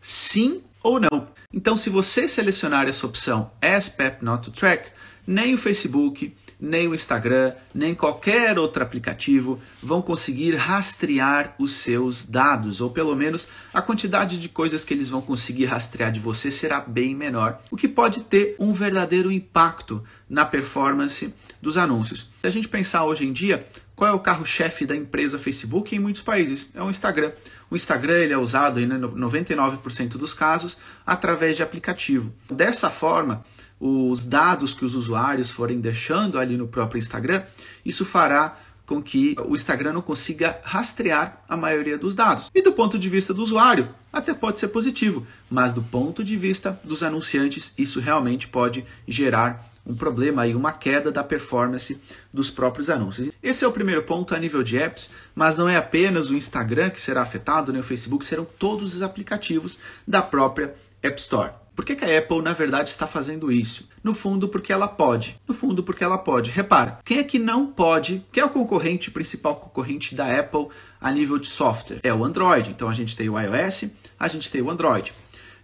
Sim 0.00 0.62
ou 0.82 0.98
não? 0.98 1.28
Então, 1.52 1.76
se 1.76 1.90
você 1.90 2.28
selecionar 2.28 2.88
essa 2.88 3.06
opção 3.06 3.50
ASPEP 3.60 4.24
Not 4.24 4.44
to 4.44 4.50
Track, 4.50 4.90
nem 5.26 5.54
o 5.54 5.58
Facebook, 5.58 6.34
nem 6.60 6.86
o 6.86 6.94
Instagram, 6.94 7.54
nem 7.74 7.94
qualquer 7.94 8.58
outro 8.58 8.82
aplicativo 8.82 9.60
vão 9.82 10.02
conseguir 10.02 10.54
rastrear 10.54 11.54
os 11.58 11.72
seus 11.72 12.24
dados, 12.24 12.80
ou 12.80 12.90
pelo 12.90 13.16
menos 13.16 13.48
a 13.72 13.80
quantidade 13.80 14.38
de 14.38 14.48
coisas 14.48 14.84
que 14.84 14.92
eles 14.92 15.08
vão 15.08 15.22
conseguir 15.22 15.64
rastrear 15.64 16.12
de 16.12 16.20
você 16.20 16.50
será 16.50 16.80
bem 16.80 17.14
menor, 17.14 17.60
o 17.70 17.76
que 17.76 17.88
pode 17.88 18.20
ter 18.22 18.54
um 18.58 18.72
verdadeiro 18.72 19.32
impacto 19.32 20.02
na 20.28 20.44
performance 20.44 21.32
dos 21.60 21.76
anúncios. 21.76 22.30
Se 22.40 22.46
a 22.46 22.50
gente 22.50 22.68
pensar 22.68 23.04
hoje 23.04 23.26
em 23.26 23.32
dia, 23.32 23.66
qual 23.94 24.10
é 24.10 24.14
o 24.14 24.20
carro-chefe 24.20 24.86
da 24.86 24.96
empresa 24.96 25.38
Facebook 25.38 25.94
em 25.94 25.98
muitos 25.98 26.22
países? 26.22 26.70
É 26.74 26.82
o 26.82 26.88
Instagram. 26.88 27.32
O 27.70 27.76
Instagram 27.76 28.18
ele 28.18 28.32
é 28.32 28.38
usado 28.38 28.80
em 28.80 28.88
99% 28.88 30.16
dos 30.16 30.32
casos 30.32 30.76
através 31.04 31.56
de 31.56 31.62
aplicativo. 31.62 32.32
Dessa 32.50 32.88
forma, 32.88 33.44
os 33.78 34.24
dados 34.24 34.72
que 34.72 34.84
os 34.84 34.94
usuários 34.94 35.50
forem 35.50 35.80
deixando 35.80 36.38
ali 36.38 36.56
no 36.56 36.66
próprio 36.66 36.98
Instagram, 36.98 37.42
isso 37.84 38.04
fará 38.04 38.56
com 38.90 39.00
que 39.00 39.36
o 39.46 39.54
Instagram 39.54 39.92
não 39.92 40.02
consiga 40.02 40.58
rastrear 40.64 41.44
a 41.48 41.56
maioria 41.56 41.96
dos 41.96 42.12
dados. 42.14 42.50
E 42.52 42.60
do 42.60 42.72
ponto 42.72 42.98
de 42.98 43.08
vista 43.08 43.32
do 43.32 43.40
usuário, 43.40 43.88
até 44.12 44.34
pode 44.34 44.58
ser 44.58 44.66
positivo, 44.68 45.24
mas 45.48 45.72
do 45.72 45.80
ponto 45.80 46.24
de 46.24 46.36
vista 46.36 46.78
dos 46.82 47.04
anunciantes, 47.04 47.72
isso 47.78 48.00
realmente 48.00 48.48
pode 48.48 48.84
gerar 49.06 49.69
um 49.86 49.94
problema 49.94 50.42
aí, 50.42 50.54
uma 50.54 50.72
queda 50.72 51.10
da 51.10 51.24
performance 51.24 52.00
dos 52.32 52.50
próprios 52.50 52.90
anúncios. 52.90 53.30
Esse 53.42 53.64
é 53.64 53.68
o 53.68 53.72
primeiro 53.72 54.02
ponto 54.02 54.34
a 54.34 54.38
nível 54.38 54.62
de 54.62 54.78
apps, 54.78 55.10
mas 55.34 55.56
não 55.56 55.68
é 55.68 55.76
apenas 55.76 56.30
o 56.30 56.36
Instagram 56.36 56.90
que 56.90 57.00
será 57.00 57.22
afetado, 57.22 57.72
nem 57.72 57.80
o 57.80 57.84
Facebook, 57.84 58.24
serão 58.24 58.44
todos 58.44 58.94
os 58.94 59.02
aplicativos 59.02 59.78
da 60.06 60.22
própria 60.22 60.74
App 61.02 61.20
Store. 61.20 61.52
Por 61.74 61.84
que, 61.84 61.96
que, 61.96 62.04
a 62.04 62.18
Apple, 62.18 62.42
na 62.42 62.52
verdade, 62.52 62.90
está 62.90 63.06
fazendo 63.06 63.50
isso? 63.50 63.88
No 64.04 64.12
fundo, 64.12 64.48
porque 64.48 64.70
ela 64.70 64.86
pode. 64.86 65.40
No 65.48 65.54
fundo, 65.54 65.82
porque 65.82 66.04
ela 66.04 66.18
pode. 66.18 66.50
Repara, 66.50 66.98
quem 67.04 67.18
é 67.18 67.24
que 67.24 67.38
não 67.38 67.66
pode? 67.66 68.22
Quem 68.30 68.42
é 68.42 68.44
o 68.44 68.50
concorrente, 68.50 69.10
principal 69.10 69.56
concorrente 69.56 70.14
da 70.14 70.38
Apple 70.38 70.68
a 71.00 71.10
nível 71.10 71.38
de 71.38 71.46
software? 71.46 72.00
É 72.02 72.12
o 72.12 72.22
Android. 72.22 72.68
Então 72.68 72.86
a 72.86 72.92
gente 72.92 73.16
tem 73.16 73.30
o 73.30 73.40
iOS, 73.40 73.86
a 74.18 74.28
gente 74.28 74.50
tem 74.50 74.60
o 74.60 74.70
Android. 74.70 75.12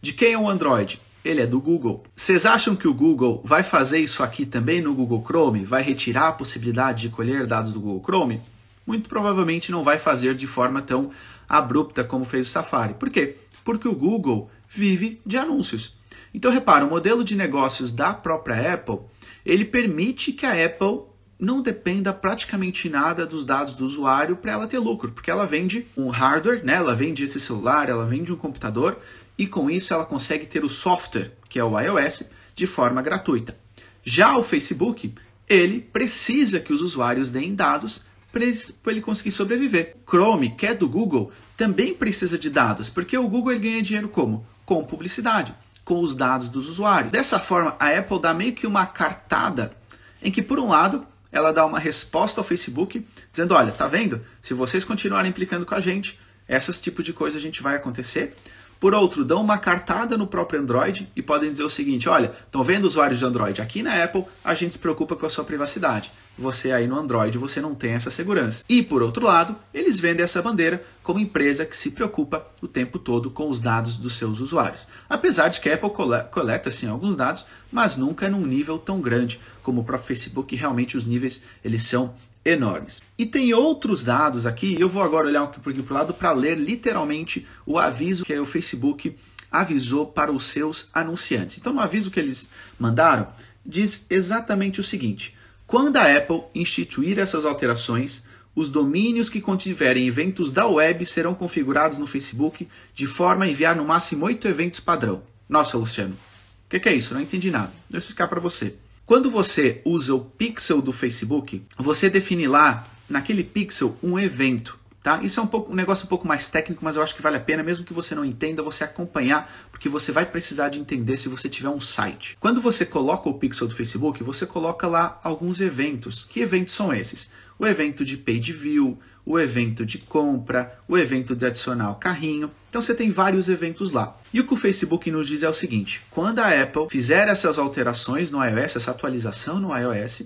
De 0.01 0.15
quem 0.15 0.33
é 0.33 0.39
o 0.39 0.49
Android? 0.49 0.99
Ele 1.27 1.43
é 1.43 1.47
do 1.47 1.61
Google. 1.61 2.05
Vocês 2.15 2.47
acham 2.47 2.77
que 2.77 2.87
o 2.87 2.95
Google 2.95 3.43
vai 3.45 3.63
fazer 3.63 3.99
isso 3.99 4.23
aqui 4.23 4.47
também 4.47 4.81
no 4.81 4.95
Google 4.95 5.25
Chrome? 5.27 5.65
Vai 5.65 5.83
retirar 5.83 6.29
a 6.29 6.33
possibilidade 6.33 7.03
de 7.03 7.09
colher 7.09 7.47
dados 7.47 7.73
do 7.73 7.81
Google 7.81 8.03
Chrome? 8.03 8.41
Muito 8.87 9.09
provavelmente 9.09 9.73
não 9.73 9.83
vai 9.83 9.99
fazer 9.99 10.35
de 10.35 10.47
forma 10.47 10.81
tão 10.81 11.11
abrupta 11.49 12.05
como 12.05 12.25
fez 12.25 12.49
o 12.49 12.51
Safari. 12.51 12.95
Por 12.95 13.11
quê? 13.11 13.37
Porque 13.65 13.89
o 13.89 13.95
Google 13.95 14.51
vive 14.69 15.21
de 15.27 15.37
anúncios. 15.37 15.97
Então 16.33 16.53
repara, 16.53 16.85
o 16.85 16.91
modelo 16.91 17.25
de 17.25 17.35
negócios 17.35 17.91
da 17.91 18.15
própria 18.15 18.75
Apple, 18.75 19.01
ele 19.45 19.65
permite 19.65 20.33
que 20.33 20.47
a 20.47 20.65
Apple 20.65 21.01
não 21.39 21.61
dependa 21.61 22.13
praticamente 22.13 22.89
nada 22.89 23.27
dos 23.27 23.45
dados 23.45 23.75
do 23.75 23.85
usuário 23.85 24.37
para 24.37 24.53
ela 24.53 24.67
ter 24.67 24.79
lucro, 24.79 25.13
porque 25.13 25.31
ela 25.31 25.47
vende 25.47 25.87
um 25.97 26.09
hardware, 26.09 26.65
né? 26.65 26.75
ela 26.75 26.95
vende 26.95 27.25
esse 27.25 27.39
celular, 27.39 27.89
ela 27.89 28.07
vende 28.07 28.33
um 28.33 28.37
computador 28.37 28.99
e 29.39 29.47
com 29.47 29.71
isso 29.71 29.93
ela 29.93 30.05
consegue 30.05 30.47
ter 30.47 30.65
o 30.65 30.69
software, 30.69 31.33
que 31.49 31.59
é 31.59 31.65
o 31.65 31.79
iOS, 31.79 32.25
de 32.55 32.67
forma 32.67 33.03
gratuita. 33.03 33.57
Já 34.05 34.37
o 34.37 34.43
Facebook, 34.43 35.15
ele 35.49 35.81
precisa 35.81 36.61
que 36.61 36.73
os 36.73 36.81
usuários 36.81 37.31
deem 37.31 37.55
dados 37.55 38.05
para 38.33 38.93
ele 38.93 39.01
conseguir 39.01 39.33
sobreviver. 39.33 39.97
Chrome, 40.09 40.51
que 40.51 40.67
é 40.67 40.75
do 40.75 40.89
Google, 40.89 41.33
também 41.57 41.95
precisa 41.95 42.39
de 42.39 42.51
dados, 42.51 42.89
porque 42.89 43.17
o 43.17 43.29
Google 43.29 43.59
ganha 43.59 43.83
dinheiro 43.83 44.09
como? 44.09 44.47
Com 44.65 44.85
publicidade, 44.85 45.55
com 45.85 46.01
os 46.01 46.15
dados 46.15 46.49
dos 46.49 46.69
usuários. 46.69 47.13
Dessa 47.13 47.39
forma, 47.39 47.77
a 47.79 47.91
Apple 47.91 48.21
dá 48.21 48.35
meio 48.35 48.53
que 48.53 48.67
uma 48.67 48.87
cartada 48.87 49.77
em 50.23 50.31
que, 50.31 50.43
por 50.43 50.59
um 50.59 50.69
lado, 50.69 51.07
ela 51.33 51.53
dá 51.53 51.65
uma 51.65 51.79
resposta 51.79 52.41
ao 52.41 52.45
Facebook, 52.45 53.07
dizendo: 53.31 53.55
olha, 53.55 53.73
tá 53.73 53.87
vendo? 53.87 54.21
Se 54.43 54.55
vocês 54.55 54.85
continuarem 54.85 55.31
implicando 55.31 55.67
com 55.67 55.75
a 55.75 55.81
gente, 55.81 56.19
esses 56.49 56.81
tipos 56.81 57.05
de 57.05 57.13
coisa 57.13 57.39
a 57.39 57.41
gente 57.41 57.63
vai 57.63 57.77
acontecer. 57.77 58.35
Por 58.79 58.95
outro, 58.95 59.25
dão 59.25 59.41
uma 59.41 59.59
cartada 59.59 60.17
no 60.17 60.27
próprio 60.27 60.61
Android 60.61 61.09
e 61.17 61.23
podem 61.23 61.51
dizer 61.51 61.65
o 61.65 61.71
seguinte: 61.71 62.09
olha, 62.09 62.33
estão 62.45 62.63
vendo 62.63 62.85
usuários 62.85 63.19
de 63.19 63.25
Android? 63.25 63.61
Aqui 63.61 63.83
na 63.83 64.03
Apple 64.03 64.25
a 64.45 64.55
gente 64.55 64.73
se 64.73 64.79
preocupa 64.79 65.17
com 65.17 65.27
a 65.27 65.31
sua 65.31 65.45
privacidade. 65.45 66.11
Você 66.39 66.71
aí 66.71 66.87
no 66.87 66.99
Android 66.99 67.39
você 67.39 67.61
não 67.61 67.75
tem 67.75 67.93
essa 67.93 68.11
segurança. 68.11 68.63
E 68.69 68.83
por 68.83 69.03
outro 69.03 69.25
lado, 69.25 69.57
eles 69.73 69.99
vendem 69.99 70.23
essa 70.23 70.43
bandeira 70.43 70.85
como 71.03 71.19
empresa 71.19 71.65
que 71.65 71.77
se 71.77 71.93
preocupa 71.93 72.47
o 72.61 72.69
tempo 72.69 72.99
todo 72.99 73.31
com 73.31 73.49
os 73.49 73.61
dados 73.61 73.97
dos 73.97 74.15
seus 74.17 74.41
usuários. 74.41 74.87
Apesar 75.09 75.49
de 75.49 75.61
que 75.61 75.71
a 75.71 75.75
Apple 75.75 75.91
coleta 76.31 76.71
sim 76.71 76.89
alguns 76.89 77.17
dados, 77.17 77.47
mas 77.73 77.97
nunca 77.97 78.29
num 78.29 78.45
nível 78.45 78.79
tão 78.79 79.01
grande 79.01 79.41
como 79.63 79.81
o 79.81 79.85
próprio 79.85 80.09
Facebook. 80.09 80.55
Realmente 80.55 80.97
os 80.97 81.07
níveis 81.07 81.43
eles 81.65 81.83
são 81.83 82.15
enormes. 82.47 83.03
E 83.19 83.27
tem 83.27 83.53
outros 83.53 84.05
dados 84.05 84.47
aqui, 84.47 84.77
eu 84.79 84.89
vou 84.89 85.03
agora 85.03 85.27
olhar 85.27 85.43
um 85.43 85.49
pouquinho 85.49 85.85
para 85.85 85.93
o 85.93 85.99
lado 85.99 86.15
para 86.15 86.33
ler 86.33 86.57
literalmente 86.57 87.47
o 87.67 87.79
aviso 87.79 88.25
que 88.25 88.39
o 88.39 88.47
Facebook 88.47 89.17
avisou 89.51 90.07
para 90.07 90.33
os 90.33 90.45
seus 90.45 90.89
anunciantes. 90.95 91.59
Então, 91.59 91.73
no 91.73 91.81
aviso 91.81 92.11
que 92.11 92.21
eles 92.21 92.49
mandaram, 92.79 93.29
diz 93.65 94.07
exatamente 94.09 94.81
o 94.81 94.85
seguinte: 94.85 95.37
quando 95.67 95.97
a 95.97 96.17
Apple 96.17 96.43
instituir 96.55 97.19
essas 97.19 97.45
alterações, 97.45 98.23
os 98.55 98.71
domínios 98.71 99.29
que 99.29 99.41
contiverem 99.41 100.07
eventos 100.07 100.53
da 100.53 100.67
web 100.67 101.05
serão 101.05 101.35
configurados 101.35 101.99
no 101.99 102.07
Facebook 102.07 102.69
de 102.95 103.07
forma 103.07 103.45
a 103.45 103.49
enviar 103.49 103.75
no 103.75 103.85
máximo 103.85 104.25
oito 104.25 104.47
eventos 104.47 104.81
padrão. 104.81 105.23
Nossa, 105.49 105.77
Luciano, 105.77 106.15
o 106.15 106.69
que, 106.71 106.81
que, 106.81 106.89
é 106.89 106.95
isso? 106.95 107.13
Não 107.13 107.21
entendi 107.21 107.51
nada. 107.51 107.73
Vou 107.91 107.99
explicar 107.99 108.29
para 108.29 108.41
você. 108.41 108.75
Quando 109.07 109.31
você 109.31 109.81
usa 109.85 110.17
o 110.17 110.21
pixel 110.21 110.83
do 110.83 110.93
Facebook, 110.93 111.63
você 111.79 112.11
define 112.11 112.49
lá 112.49 112.85
naquele 113.09 113.45
pixel 113.45 113.97
um 114.03 114.19
evento. 114.19 114.77
Tá? 115.01 115.23
Isso 115.23 115.39
é 115.39 115.43
um, 115.45 115.47
pouco, 115.47 115.71
um 115.71 115.77
negócio 115.77 116.07
um 116.07 116.09
pouco 116.09 116.27
mais 116.27 116.51
técnico, 116.51 116.85
mas 116.85 116.97
eu 116.97 117.03
acho 117.05 117.15
que 117.15 117.23
vale 117.23 117.37
a 117.37 117.41
pena, 117.41 117.63
mesmo 117.63 117.85
que 117.85 117.93
você 117.93 118.17
não 118.17 118.25
entenda, 118.25 118.65
você 118.65 118.83
acompanhar, 118.83 119.49
porque 119.71 119.89
você 119.89 120.11
vai 120.11 120.27
precisar 120.27 120.71
de 120.71 120.81
entender 120.81 121.17
se 121.17 121.29
você 121.29 121.49
tiver 121.49 121.69
um 121.69 121.79
site. 121.79 122.37
Quando 122.41 122.61
você 122.61 122.85
coloca 122.85 123.29
o 123.29 123.35
pixel 123.35 123.69
do 123.69 123.77
Facebook, 123.77 124.25
você 124.25 124.45
coloca 124.45 124.89
lá 124.89 125.21
alguns 125.23 125.61
eventos. 125.61 126.27
Que 126.29 126.41
eventos 126.41 126.75
são 126.75 126.93
esses? 126.93 127.31
O 127.57 127.65
evento 127.65 128.05
de 128.05 128.17
page 128.17 128.53
view, 128.53 128.99
o 129.27 129.39
evento 129.39 129.85
de 129.85 129.99
compra, 129.99 130.79
o 130.89 130.97
evento 130.97 131.35
de 131.35 131.45
adicionar 131.45 131.91
o 131.91 131.97
carrinho. 131.97 132.51
Então 132.71 132.81
você 132.81 132.95
tem 132.95 133.11
vários 133.11 133.49
eventos 133.49 133.91
lá. 133.91 134.17
E 134.33 134.41
o 134.41 134.47
que 134.47 134.55
o 134.55 134.57
Facebook 134.57 135.11
nos 135.11 135.27
diz 135.27 135.43
é 135.43 135.49
o 135.49 135.55
seguinte: 135.55 136.03
quando 136.11 136.39
a 136.39 136.63
Apple 136.63 136.87
fizer 136.89 137.27
essas 137.27 137.59
alterações 137.59 138.31
no 138.31 138.43
iOS, 138.43 138.77
essa 138.77 138.93
atualização 138.93 139.59
no 139.59 139.77
iOS, 139.77 140.23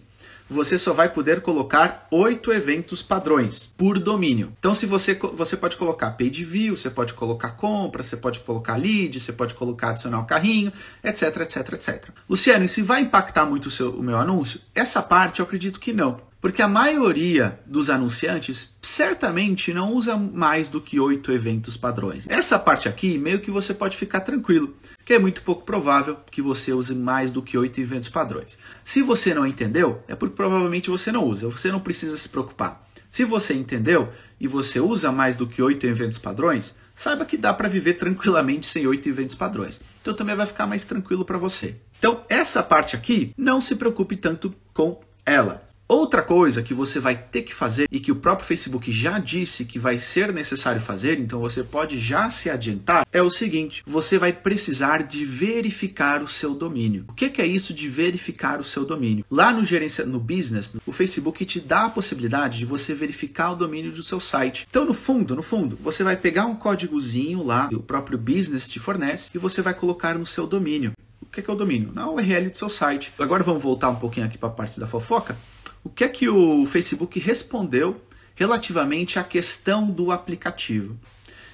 você 0.51 0.77
só 0.77 0.93
vai 0.93 1.09
poder 1.09 1.43
colocar 1.43 2.09
oito 2.11 2.53
eventos 2.53 3.03
padrões 3.03 3.73
por 3.79 4.01
domínio. 4.01 4.53
Então, 4.59 4.75
se 4.75 4.85
você, 4.85 5.15
você 5.15 5.57
pode 5.57 5.77
colocar 5.77 6.11
page 6.11 6.45
view, 6.45 6.77
você 6.77 6.91
pode 6.91 7.15
colocar 7.15 7.51
compra, 7.51 8.03
você 8.03 8.17
pode 8.17 8.41
colocar 8.41 8.75
lead, 8.75 9.21
você 9.21 9.33
pode 9.33 9.55
colocar 9.55 9.91
adicionar 9.91 10.25
carrinho, 10.25 10.73
etc, 11.05 11.37
etc, 11.43 11.73
etc. 11.75 12.09
Luciano, 12.29 12.65
isso 12.65 12.85
vai 12.85 13.03
impactar 13.03 13.47
muito 13.47 13.67
o, 13.67 13.71
seu, 13.71 13.91
o 13.91 14.03
meu 14.03 14.19
anúncio? 14.19 14.61
Essa 14.75 15.01
parte 15.01 15.39
eu 15.39 15.47
acredito 15.47 15.79
que 15.79 15.93
não. 15.93 16.21
Porque 16.41 16.63
a 16.63 16.69
maioria 16.69 17.61
dos 17.67 17.91
anunciantes 17.91 18.71
certamente 18.81 19.75
não 19.75 19.93
usa 19.93 20.17
mais 20.17 20.69
do 20.69 20.81
que 20.81 20.99
oito 20.99 21.31
eventos 21.31 21.77
padrões. 21.77 22.27
Essa 22.29 22.59
parte 22.59 22.89
aqui, 22.89 23.19
meio 23.19 23.41
que 23.41 23.51
você 23.51 23.75
pode 23.75 23.97
ficar 23.97 24.21
tranquilo, 24.21 24.75
que 25.05 25.13
é 25.13 25.19
muito 25.19 25.43
pouco 25.43 25.65
provável 25.65 26.17
que 26.31 26.41
você 26.41 26.73
use 26.73 26.95
mais 26.95 27.31
do 27.31 27.43
que 27.43 27.59
oito 27.59 27.81
eventos 27.81 28.09
padrões. 28.09 28.59
Se 28.83 29.03
você 29.03 29.35
não 29.35 29.47
entendeu, 29.47 30.03
é 30.09 30.15
porque 30.15 30.35
provavelmente 30.35 30.89
você 30.89 31.13
não 31.13 31.25
usa, 31.25 31.49
você 31.49 31.71
não 31.71 31.81
precisa 31.81 32.17
se 32.17 32.29
preocupar. 32.29 32.89
Se 33.09 33.25
você 33.25 33.55
entendeu 33.55 34.09
e 34.41 34.49
você 34.49 34.81
usa 34.81 35.13
mais 35.13 35.37
do 35.37 35.47
que 35.47 35.61
oito 35.61 35.87
eventos 35.87 36.17
padrões, 36.17 36.75
saiba 36.95 37.25
que 37.25 37.37
dá 37.37 37.53
para 37.53 37.69
viver 37.69 37.95
tranquilamente 37.95 38.67
sem 38.67 38.87
oito 38.87 39.09
eventos 39.09 39.35
padrões. 39.35 39.81
Então 40.01 40.15
também 40.15 40.37
vai 40.37 40.47
ficar 40.47 40.67
mais 40.67 40.85
tranquilo 40.85 41.25
para 41.25 41.37
você. 41.37 41.77
Então, 41.99 42.25
essa 42.29 42.63
parte 42.63 42.97
aqui, 42.97 43.35
não 43.37 43.61
se 43.61 43.77
preocupe 43.77 44.17
tanto 44.17 44.55
com 44.73 45.01
ela. 45.27 45.70
Outra 45.91 46.23
coisa 46.23 46.63
que 46.63 46.73
você 46.73 47.01
vai 47.01 47.17
ter 47.17 47.43
que 47.43 47.53
fazer 47.53 47.89
e 47.91 47.99
que 47.99 48.13
o 48.13 48.15
próprio 48.15 48.47
Facebook 48.47 48.93
já 48.93 49.19
disse 49.19 49.65
que 49.65 49.77
vai 49.77 49.99
ser 49.99 50.33
necessário 50.33 50.81
fazer, 50.81 51.19
então 51.19 51.41
você 51.41 51.65
pode 51.65 51.99
já 51.99 52.31
se 52.31 52.49
adiantar, 52.49 53.05
é 53.13 53.21
o 53.21 53.29
seguinte: 53.29 53.83
você 53.85 54.17
vai 54.17 54.33
precisar 54.33 55.03
de 55.03 55.25
verificar 55.25 56.23
o 56.23 56.29
seu 56.29 56.55
domínio. 56.55 57.07
O 57.09 57.13
que 57.13 57.43
é 57.43 57.45
isso 57.45 57.75
de 57.75 57.89
verificar 57.89 58.61
o 58.61 58.65
seu 58.65 58.85
domínio? 58.85 59.25
Lá 59.29 59.53
no 59.53 59.65
gerência, 59.65 60.07
no 60.07 60.21
business, 60.21 60.77
o 60.87 60.93
Facebook 60.93 61.45
te 61.45 61.59
dá 61.59 61.87
a 61.87 61.91
possibilidade 61.91 62.59
de 62.59 62.65
você 62.65 62.95
verificar 62.95 63.51
o 63.51 63.57
domínio 63.57 63.91
do 63.91 64.05
seu 64.05 64.21
site. 64.21 64.69
Então, 64.71 64.85
no 64.85 64.95
fundo, 64.95 65.35
no 65.35 65.43
fundo, 65.43 65.77
você 65.83 66.05
vai 66.05 66.17
pegar 66.17 66.47
um 66.47 66.55
códigozinho 66.55 67.43
lá 67.43 67.67
que 67.67 67.75
o 67.75 67.83
próprio 67.83 68.17
business 68.17 68.69
te 68.69 68.79
fornece 68.79 69.29
e 69.35 69.39
você 69.39 69.61
vai 69.61 69.75
colocar 69.75 70.17
no 70.17 70.25
seu 70.25 70.47
domínio. 70.47 70.93
O 71.21 71.27
que 71.27 71.41
é 71.41 71.53
o 71.53 71.57
domínio? 71.57 71.91
Na 71.93 72.09
URL 72.09 72.49
do 72.49 72.57
seu 72.57 72.69
site. 72.69 73.13
Agora 73.19 73.43
vamos 73.43 73.61
voltar 73.61 73.91
um 73.91 73.97
pouquinho 73.97 74.27
aqui 74.27 74.39
para 74.39 74.51
a 74.51 74.53
parte 74.53 74.79
da 74.79 74.87
fofoca 74.87 75.37
o 75.83 75.89
que 75.89 76.05
é 76.05 76.09
que 76.09 76.29
o 76.29 76.67
Facebook 76.67 77.19
respondeu 77.19 78.05
relativamente 78.35 79.19
à 79.19 79.25
questão 79.25 79.91
do 79.91 80.11
aplicativo? 80.11 80.99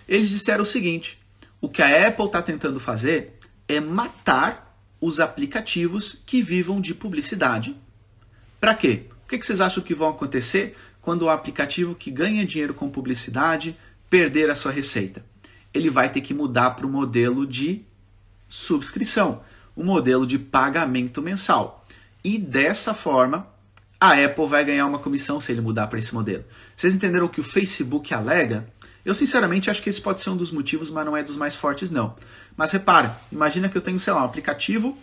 Eles 0.09 0.31
disseram 0.31 0.63
o 0.63 0.67
seguinte: 0.67 1.19
o 1.61 1.69
que 1.69 1.83
a 1.83 2.09
Apple 2.09 2.27
está 2.27 2.43
tentando 2.43 2.81
fazer 2.81 3.39
é 3.69 3.81
matar 3.81 4.67
os 5.01 5.21
aplicativos 5.21 6.23
que 6.27 6.43
vivam 6.43 6.81
de 6.81 6.95
publicidade. 6.95 7.77
Para 8.61 8.75
quê? 8.75 9.05
O 9.25 9.29
que, 9.29 9.45
vocês 9.45 9.61
acham 9.61 9.83
que 9.83 9.95
vão 9.95 10.09
acontecer 10.09 10.77
quando 11.01 11.23
o 11.23 11.29
aplicativo 11.29 11.95
que 11.95 12.11
ganha 12.11 12.47
dinheiro 12.47 12.75
com 12.75 12.89
publicidade 12.89 13.77
perder 14.09 14.51
a 14.51 14.55
sua 14.55 14.73
receita? 14.73 15.25
Ele 15.75 15.91
vai 15.91 16.11
ter 16.11 16.21
que 16.21 16.33
mudar 16.33 16.71
para 16.71 16.87
o 16.87 16.91
modelo 16.91 17.47
de 17.47 17.83
subscrição, 18.49 19.43
o 19.75 19.85
modelo 19.85 20.27
de 20.27 20.39
pagamento 20.39 21.21
mensal. 21.21 21.85
E 22.25 22.39
dessa 22.39 22.95
forma, 22.95 23.47
a 24.01 24.13
Apple 24.13 24.47
vai 24.47 24.65
ganhar 24.65 24.87
uma 24.87 24.99
comissão 24.99 25.41
se 25.41 25.53
ele 25.53 25.61
mudar 25.61 25.87
para 25.87 25.99
esse 25.99 26.15
modelo. 26.15 26.45
Vocês 26.77 26.95
entenderam 26.95 27.27
o 27.27 27.29
que 27.31 27.41
o 27.41 27.45
Facebook 27.45 28.13
alega? 28.13 28.67
Eu 29.05 29.15
sinceramente 29.15 29.71
acho 29.71 29.83
que 29.83 29.89
esse 29.89 30.01
pode 30.01 30.21
ser 30.21 30.31
um 30.31 30.37
dos 30.37 30.51
motivos, 30.51 30.91
mas 30.91 31.07
não 31.07 31.17
é 31.17 31.23
dos 31.23 31.37
mais 31.37 31.57
fortes 31.57 31.91
não. 31.91 32.17
Mas 32.57 32.73
repara, 32.73 33.19
imagina 33.31 33.69
que 33.69 33.77
eu 33.77 33.83
tenho, 33.83 34.01
sei 34.01 34.13
lá, 34.13 34.23
um 34.23 34.25
aplicativo 34.25 34.97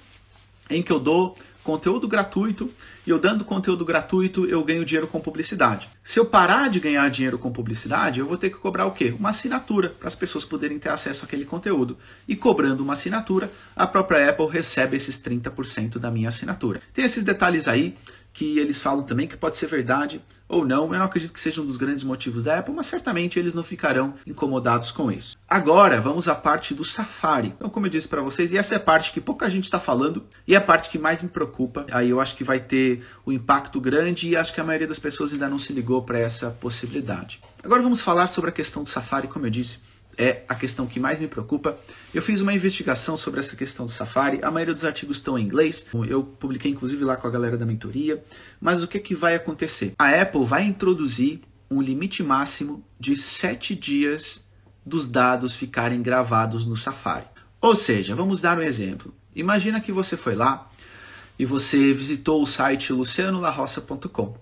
em 0.70 0.82
que 0.82 0.92
eu 0.92 1.00
dou 1.00 1.36
conteúdo 1.64 2.08
gratuito 2.08 2.70
e 3.08 3.10
eu 3.10 3.18
dando 3.18 3.46
conteúdo 3.46 3.86
gratuito 3.86 4.46
eu 4.46 4.64
ganho 4.64 4.84
dinheiro 4.84 5.08
com 5.08 5.20
publicidade. 5.20 5.88
Se 6.04 6.20
eu 6.20 6.26
parar 6.26 6.70
de 6.70 6.80
ganhar 6.80 7.10
dinheiro 7.10 7.40
com 7.40 7.52
publicidade, 7.52 8.20
eu 8.20 8.26
vou 8.26 8.38
ter 8.38 8.50
que 8.50 8.58
cobrar 8.58 8.86
o 8.86 8.92
quê? 8.92 9.16
Uma 9.18 9.30
assinatura 9.30 9.90
para 9.90 10.08
as 10.08 10.16
pessoas 10.16 10.44
poderem 10.44 10.78
ter 10.78 10.90
acesso 10.90 11.24
àquele 11.24 11.46
conteúdo. 11.46 11.98
E 12.28 12.36
cobrando 12.36 12.84
uma 12.84 12.94
assinatura, 12.94 13.50
a 13.76 13.88
própria 13.88 14.30
Apple 14.30 14.48
recebe 14.48 14.98
esses 14.98 15.18
30% 15.18 15.98
da 15.98 16.12
minha 16.12 16.28
assinatura. 16.28 16.82
Tem 16.94 17.06
esses 17.06 17.24
detalhes 17.24 17.68
aí 17.68 17.96
que 18.34 18.58
eles 18.58 18.82
falam 18.82 19.04
também 19.04 19.28
que 19.28 19.38
pode 19.38 19.56
ser 19.56 19.68
verdade 19.68 20.22
ou 20.50 20.66
não. 20.66 20.92
Eu 20.92 21.00
não 21.00 21.06
acredito 21.06 21.32
que 21.32 21.40
seja 21.40 21.62
um 21.62 21.66
dos 21.66 21.78
grandes 21.78 22.04
motivos 22.04 22.44
da 22.44 22.60
Apple, 22.60 22.74
mas 22.74 22.88
certamente 22.88 23.40
eles 23.40 23.54
não 23.54 23.64
ficarão 23.64 24.16
incomodados 24.26 24.92
com 24.92 25.12
isso. 25.12 25.38
Agora, 25.48 26.02
vamos 26.02 26.28
à 26.28 26.36
parte 26.36 26.74
do 26.74 26.84
Safari. 26.84 27.50
Então, 27.50 27.70
como 27.70 27.86
eu 27.86 27.90
disse 27.90 28.08
para 28.08 28.22
vocês, 28.22 28.52
e 28.52 28.58
essa 28.58 28.74
é 28.74 28.78
a 28.78 28.80
parte 28.80 29.12
que 29.12 29.22
pouca 29.22 29.50
gente 29.50 29.66
está 29.66 29.80
falando 29.80 30.26
e 30.48 30.56
é 30.56 30.58
a 30.58 30.62
parte 30.62 30.90
que 30.90 30.98
mais 30.98 31.22
me 31.22 31.30
preocupa. 31.30 31.86
Aí 31.92 32.10
eu 32.10 32.20
acho 32.20 32.36
que 32.36 32.44
vai 32.44 32.60
ter 32.60 33.06
um 33.26 33.32
impacto 33.32 33.80
grande 33.80 34.30
e 34.30 34.36
acho 34.36 34.54
que 34.54 34.60
a 34.60 34.64
maioria 34.64 34.88
das 34.88 35.00
pessoas 35.00 35.32
ainda 35.32 35.48
não 35.48 35.60
se 35.60 35.72
ligou 35.72 36.02
para 36.02 36.20
essa 36.20 36.50
possibilidade. 36.50 37.40
Agora 37.64 37.82
vamos 37.82 38.02
falar 38.02 38.28
sobre 38.28 38.50
a 38.50 38.54
questão 38.54 38.84
do 38.84 38.90
Safari, 38.90 39.28
como 39.28 39.46
eu 39.46 39.52
disse 39.52 39.93
é 40.18 40.44
a 40.48 40.56
questão 40.56 40.86
que 40.86 41.00
mais 41.00 41.20
me 41.20 41.28
preocupa. 41.28 41.78
Eu 42.14 42.22
fiz 42.22 42.42
uma 42.42 42.54
investigação 42.54 43.18
sobre 43.18 43.40
essa 43.40 43.56
questão 43.56 43.86
do 43.86 43.92
Safari. 43.92 44.40
A 44.44 44.52
maioria 44.52 44.74
dos 44.74 44.86
artigos 44.86 45.18
estão 45.18 45.38
em 45.38 45.44
inglês. 45.44 45.86
Eu 46.08 46.24
publiquei 46.24 46.72
inclusive 46.72 47.04
lá 47.04 47.16
com 47.16 47.28
a 47.28 47.32
galera 47.32 47.58
da 47.58 47.66
mentoria. 47.66 48.24
Mas 48.60 48.84
o 48.84 48.88
que, 48.88 48.98
é 48.98 49.02
que 49.02 49.16
vai 49.16 49.36
acontecer? 49.36 49.94
A 49.98 50.10
Apple 50.10 50.46
vai 50.46 50.64
introduzir 50.64 51.42
um 51.70 51.82
limite 51.82 52.22
máximo 52.22 52.84
de 53.00 53.16
7 53.16 53.76
dias 53.76 54.48
dos 54.86 55.08
dados 55.08 55.56
ficarem 55.56 56.02
gravados 56.02 56.66
no 56.66 56.78
Safari. 56.78 57.26
Ou 57.60 57.76
seja, 57.76 58.16
vamos 58.16 58.42
dar 58.42 58.58
um 58.58 58.62
exemplo. 58.62 59.14
Imagina 59.36 59.80
que 59.80 59.92
você 59.92 60.16
foi 60.18 60.36
lá 60.36 60.70
e 61.40 61.46
você 61.46 61.94
visitou 61.94 62.42
o 62.42 62.46
site 62.46 62.94
lucianolarroça.com. 62.94 64.38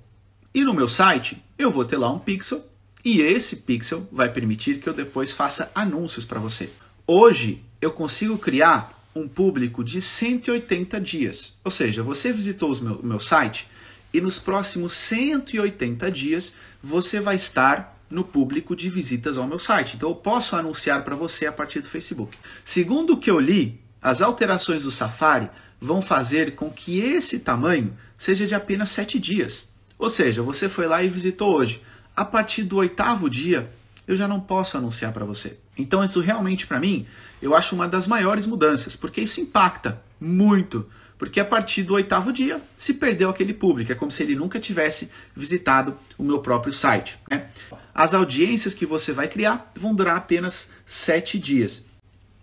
E 0.54 0.64
no 0.64 0.74
meu 0.74 0.90
site 0.90 1.42
eu 1.58 1.72
vou 1.72 1.86
ter 1.86 1.98
lá 1.98 2.12
um 2.12 2.20
pixel 2.20 2.66
e 3.04 3.22
esse 3.22 3.58
pixel 3.58 4.08
vai 4.12 4.30
permitir 4.30 4.80
que 4.80 4.88
eu 4.88 4.94
depois 4.94 5.32
faça 5.32 5.72
anúncios 5.74 6.26
para 6.26 6.40
você. 6.40 6.70
Hoje, 7.08 7.64
eu 7.82 7.92
consigo 7.92 8.38
criar 8.38 9.02
um 9.16 9.28
público 9.28 9.84
de 9.84 10.02
180 10.02 11.00
dias. 11.02 11.54
Ou 11.64 11.72
seja, 11.72 12.04
você 12.04 12.32
visitou 12.32 12.74
o 12.74 12.84
meu, 12.84 13.04
meu 13.04 13.20
site 13.20 13.68
e 14.14 14.22
nos 14.22 14.40
próximos 14.40 14.94
180 14.94 16.12
dias 16.12 16.54
você 16.82 17.20
vai 17.20 17.36
estar 17.36 17.98
no 18.10 18.24
público 18.24 18.76
de 18.76 18.90
visitas 18.90 19.38
ao 19.38 19.48
meu 19.48 19.60
site. 19.60 19.96
Então 19.96 20.10
eu 20.10 20.16
posso 20.16 20.56
anunciar 20.56 21.04
para 21.04 21.16
você 21.16 21.46
a 21.46 21.52
partir 21.52 21.80
do 21.80 21.88
Facebook. 21.88 22.38
Segundo 22.64 23.14
o 23.14 23.18
que 23.18 23.32
eu 23.32 23.40
li, 23.40 23.80
as 24.02 24.22
alterações 24.22 24.84
do 24.84 24.92
Safari 24.92 25.50
vão 25.80 26.02
fazer 26.02 26.56
com 26.56 26.70
que 26.70 27.00
esse 27.00 27.40
tamanho 27.40 27.96
seja 28.18 28.46
de 28.46 28.54
apenas 28.54 28.90
7 28.90 29.18
dias. 29.18 29.70
Ou 29.98 30.10
seja, 30.10 30.42
você 30.42 30.68
foi 30.68 30.88
lá 30.88 31.04
e 31.04 31.10
visitou 31.10 31.56
hoje. 31.56 31.82
A 32.16 32.26
partir 32.26 32.64
do 32.64 32.78
oitavo 32.78 33.30
dia, 33.30 33.72
eu 34.08 34.16
já 34.16 34.28
não 34.28 34.40
posso 34.40 34.78
anunciar 34.78 35.12
para 35.14 35.26
você. 35.26 35.58
Então 35.78 36.04
isso 36.04 36.20
realmente 36.20 36.68
para 36.68 36.80
mim, 36.80 37.06
eu 37.42 37.56
acho 37.56 37.76
uma 37.76 37.88
das 37.88 38.08
maiores 38.08 38.46
mudanças, 38.46 38.96
porque 38.96 39.22
isso 39.22 39.40
impacta 39.42 40.02
muito 40.20 40.88
porque 41.22 41.40
a 41.40 41.46
partir 41.46 41.84
do 41.84 41.94
oitavo 41.94 42.34
dia 42.34 42.60
se 42.76 42.96
perdeu 42.96 43.30
aquele 43.30 43.54
público. 43.54 43.92
É 43.92 43.96
como 43.96 44.10
se 44.10 44.24
ele 44.24 44.36
nunca 44.36 44.60
tivesse 44.60 45.12
visitado 45.36 45.96
o 46.18 46.24
meu 46.24 46.40
próprio 46.40 46.74
site. 46.74 47.20
Né? 47.30 47.48
As 47.94 48.16
audiências 48.16 48.74
que 48.74 48.88
você 48.88 49.14
vai 49.14 49.28
criar 49.28 49.72
vão 49.76 49.94
durar 49.94 50.18
apenas 50.18 50.72
sete 50.84 51.38
dias. 51.38 51.86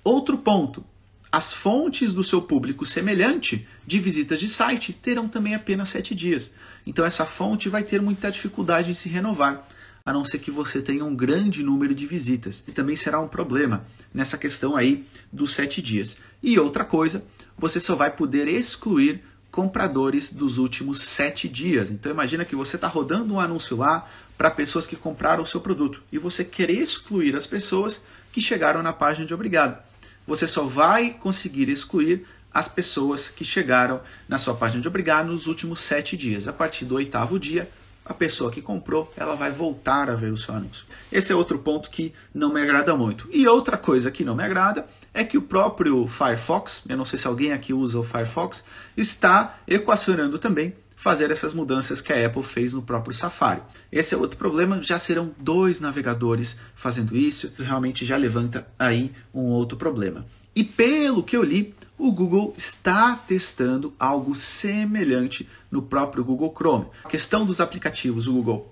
Outro 0.05 0.39
ponto: 0.39 0.85
as 1.31 1.53
fontes 1.53 2.15
do 2.15 2.25
seu 2.25 2.41
público 2.41 2.87
semelhante 2.87 3.67
de 3.87 3.99
visitas 3.99 4.41
de 4.41 4.49
site 4.49 4.93
terão 4.93 5.29
também 5.29 5.55
apenas 5.55 5.91
sete 5.91 6.15
dias. 6.15 6.53
Então 6.87 7.05
essa 7.05 7.27
fonte 7.27 7.69
vai 7.69 7.83
ter 7.83 8.01
muita 8.01 8.31
dificuldade 8.31 8.91
em 8.91 8.95
se 8.95 9.09
renovar, 9.09 9.69
a 10.05 10.13
não 10.13 10.25
ser 10.25 10.39
que 10.39 10.51
você 10.51 10.81
tenha 10.81 11.05
um 11.05 11.15
grande 11.15 11.63
número 11.63 11.95
de 11.95 12.07
visitas. 12.07 12.65
E 12.67 12.73
também 12.73 12.97
será 12.97 13.21
um 13.21 13.29
problema 13.29 13.85
nessa 14.13 14.39
questão 14.39 14.75
aí 14.75 15.05
dos 15.31 15.53
sete 15.53 15.83
dias. 15.83 16.19
E 16.43 16.59
outra 16.59 16.85
coisa 16.85 17.23
você 17.59 17.79
só 17.79 17.95
vai 17.95 18.11
poder 18.11 18.49
excluir 18.49 19.23
compradores 19.51 20.33
dos 20.33 20.57
últimos 20.57 21.03
sete 21.03 21.49
dias. 21.49 21.91
Então 21.91 22.11
imagina 22.11 22.45
que 22.45 22.57
você 22.57 22.77
está 22.77 22.87
rodando 22.87 23.35
um 23.35 23.41
anúncio 23.41 23.77
lá 23.77 24.09
para 24.37 24.51
pessoas 24.51 24.87
que 24.87 24.97
compraram 24.97 25.43
o 25.43 25.47
seu 25.47 25.61
produto 25.61 26.03
e 26.13 26.19
você 26.19 26.45
quer 26.45 26.71
excluir 26.71 27.35
as 27.35 27.47
pessoas 27.47 28.01
que 28.33 28.41
chegaram 28.41 28.83
na 28.83 28.93
página 28.93 29.27
de 29.27 29.35
obrigado. 29.35 29.88
Você 30.29 30.47
só 30.47 30.65
vai 30.65 31.17
conseguir 31.19 31.71
excluir 31.71 32.27
as 32.53 32.69
pessoas 32.69 33.31
que 33.31 33.47
chegaram 33.47 34.03
na 34.29 34.37
sua 34.37 34.53
página 34.55 34.83
de 34.83 34.87
obrigado 34.87 35.29
nos 35.29 35.47
últimos 35.47 35.81
sete 35.81 36.19
dias. 36.19 36.47
A 36.47 36.53
partir 36.53 36.85
do 36.85 36.97
oitavo 36.97 37.39
dia, 37.39 37.67
a 38.05 38.13
pessoa 38.13 38.51
que 38.51 38.61
comprou, 38.61 39.11
ela 39.17 39.35
vai 39.35 39.51
voltar 39.51 40.11
a 40.11 40.15
ver 40.15 40.31
o 40.31 40.37
seu 40.37 40.55
anúncio. 40.55 40.85
Esse 41.11 41.33
é 41.33 41.35
outro 41.35 41.59
ponto 41.59 41.89
que 41.89 42.13
não 42.35 42.53
me 42.53 42.61
agrada 42.61 42.95
muito. 42.95 43.27
E 43.33 43.49
outra 43.49 43.79
coisa 43.79 44.11
que 44.11 44.23
não 44.23 44.35
me 44.35 44.45
agrada 44.45 44.87
é 45.15 45.25
que 45.25 45.39
o 45.39 45.43
próprio 45.43 46.07
Firefox, 46.07 46.83
eu 46.87 46.99
não 46.99 47.07
sei 47.07 47.19
se 47.19 47.27
alguém 47.27 47.55
aqui 47.55 47.73
usa 47.73 47.99
o 47.99 48.05
Firefox, 48.05 48.63
está 48.99 49.59
equacionando 49.67 50.39
também 50.39 50.75
fazer 50.99 51.31
essas 51.31 51.55
mudanças 51.55 52.01
que 52.01 52.13
a 52.13 52.27
Apple 52.27 52.43
fez 52.43 52.73
no 52.73 52.83
próprio 52.83 53.15
Safari. 53.15 53.63
Esse 53.91 54.17
é 54.17 54.19
outro 54.19 54.37
problema, 54.37 54.83
já 54.83 54.99
serão 54.99 55.33
dois 55.39 55.79
navegadores 55.79 56.57
fazendo 56.75 57.17
isso, 57.17 57.53
realmente 57.57 58.05
já 58.05 58.17
levanta 58.17 58.67
aí 58.77 59.13
um 59.33 59.45
outro 59.45 59.79
problema. 59.79 60.27
E 60.57 60.65
pelo 60.65 61.23
que 61.23 61.37
eu 61.37 61.45
li, 61.45 61.73
o 61.97 62.11
Google 62.11 62.53
está 62.59 63.15
testando 63.15 63.95
algo 63.97 64.35
semelhante 64.35 65.49
no 65.71 65.81
próprio 65.81 66.25
Google 66.25 66.53
Chrome. 66.53 66.87
A 67.05 67.09
questão 67.09 67.47
dos 67.47 67.61
aplicativos, 67.61 68.27
o 68.27 68.33
Google 68.33 68.69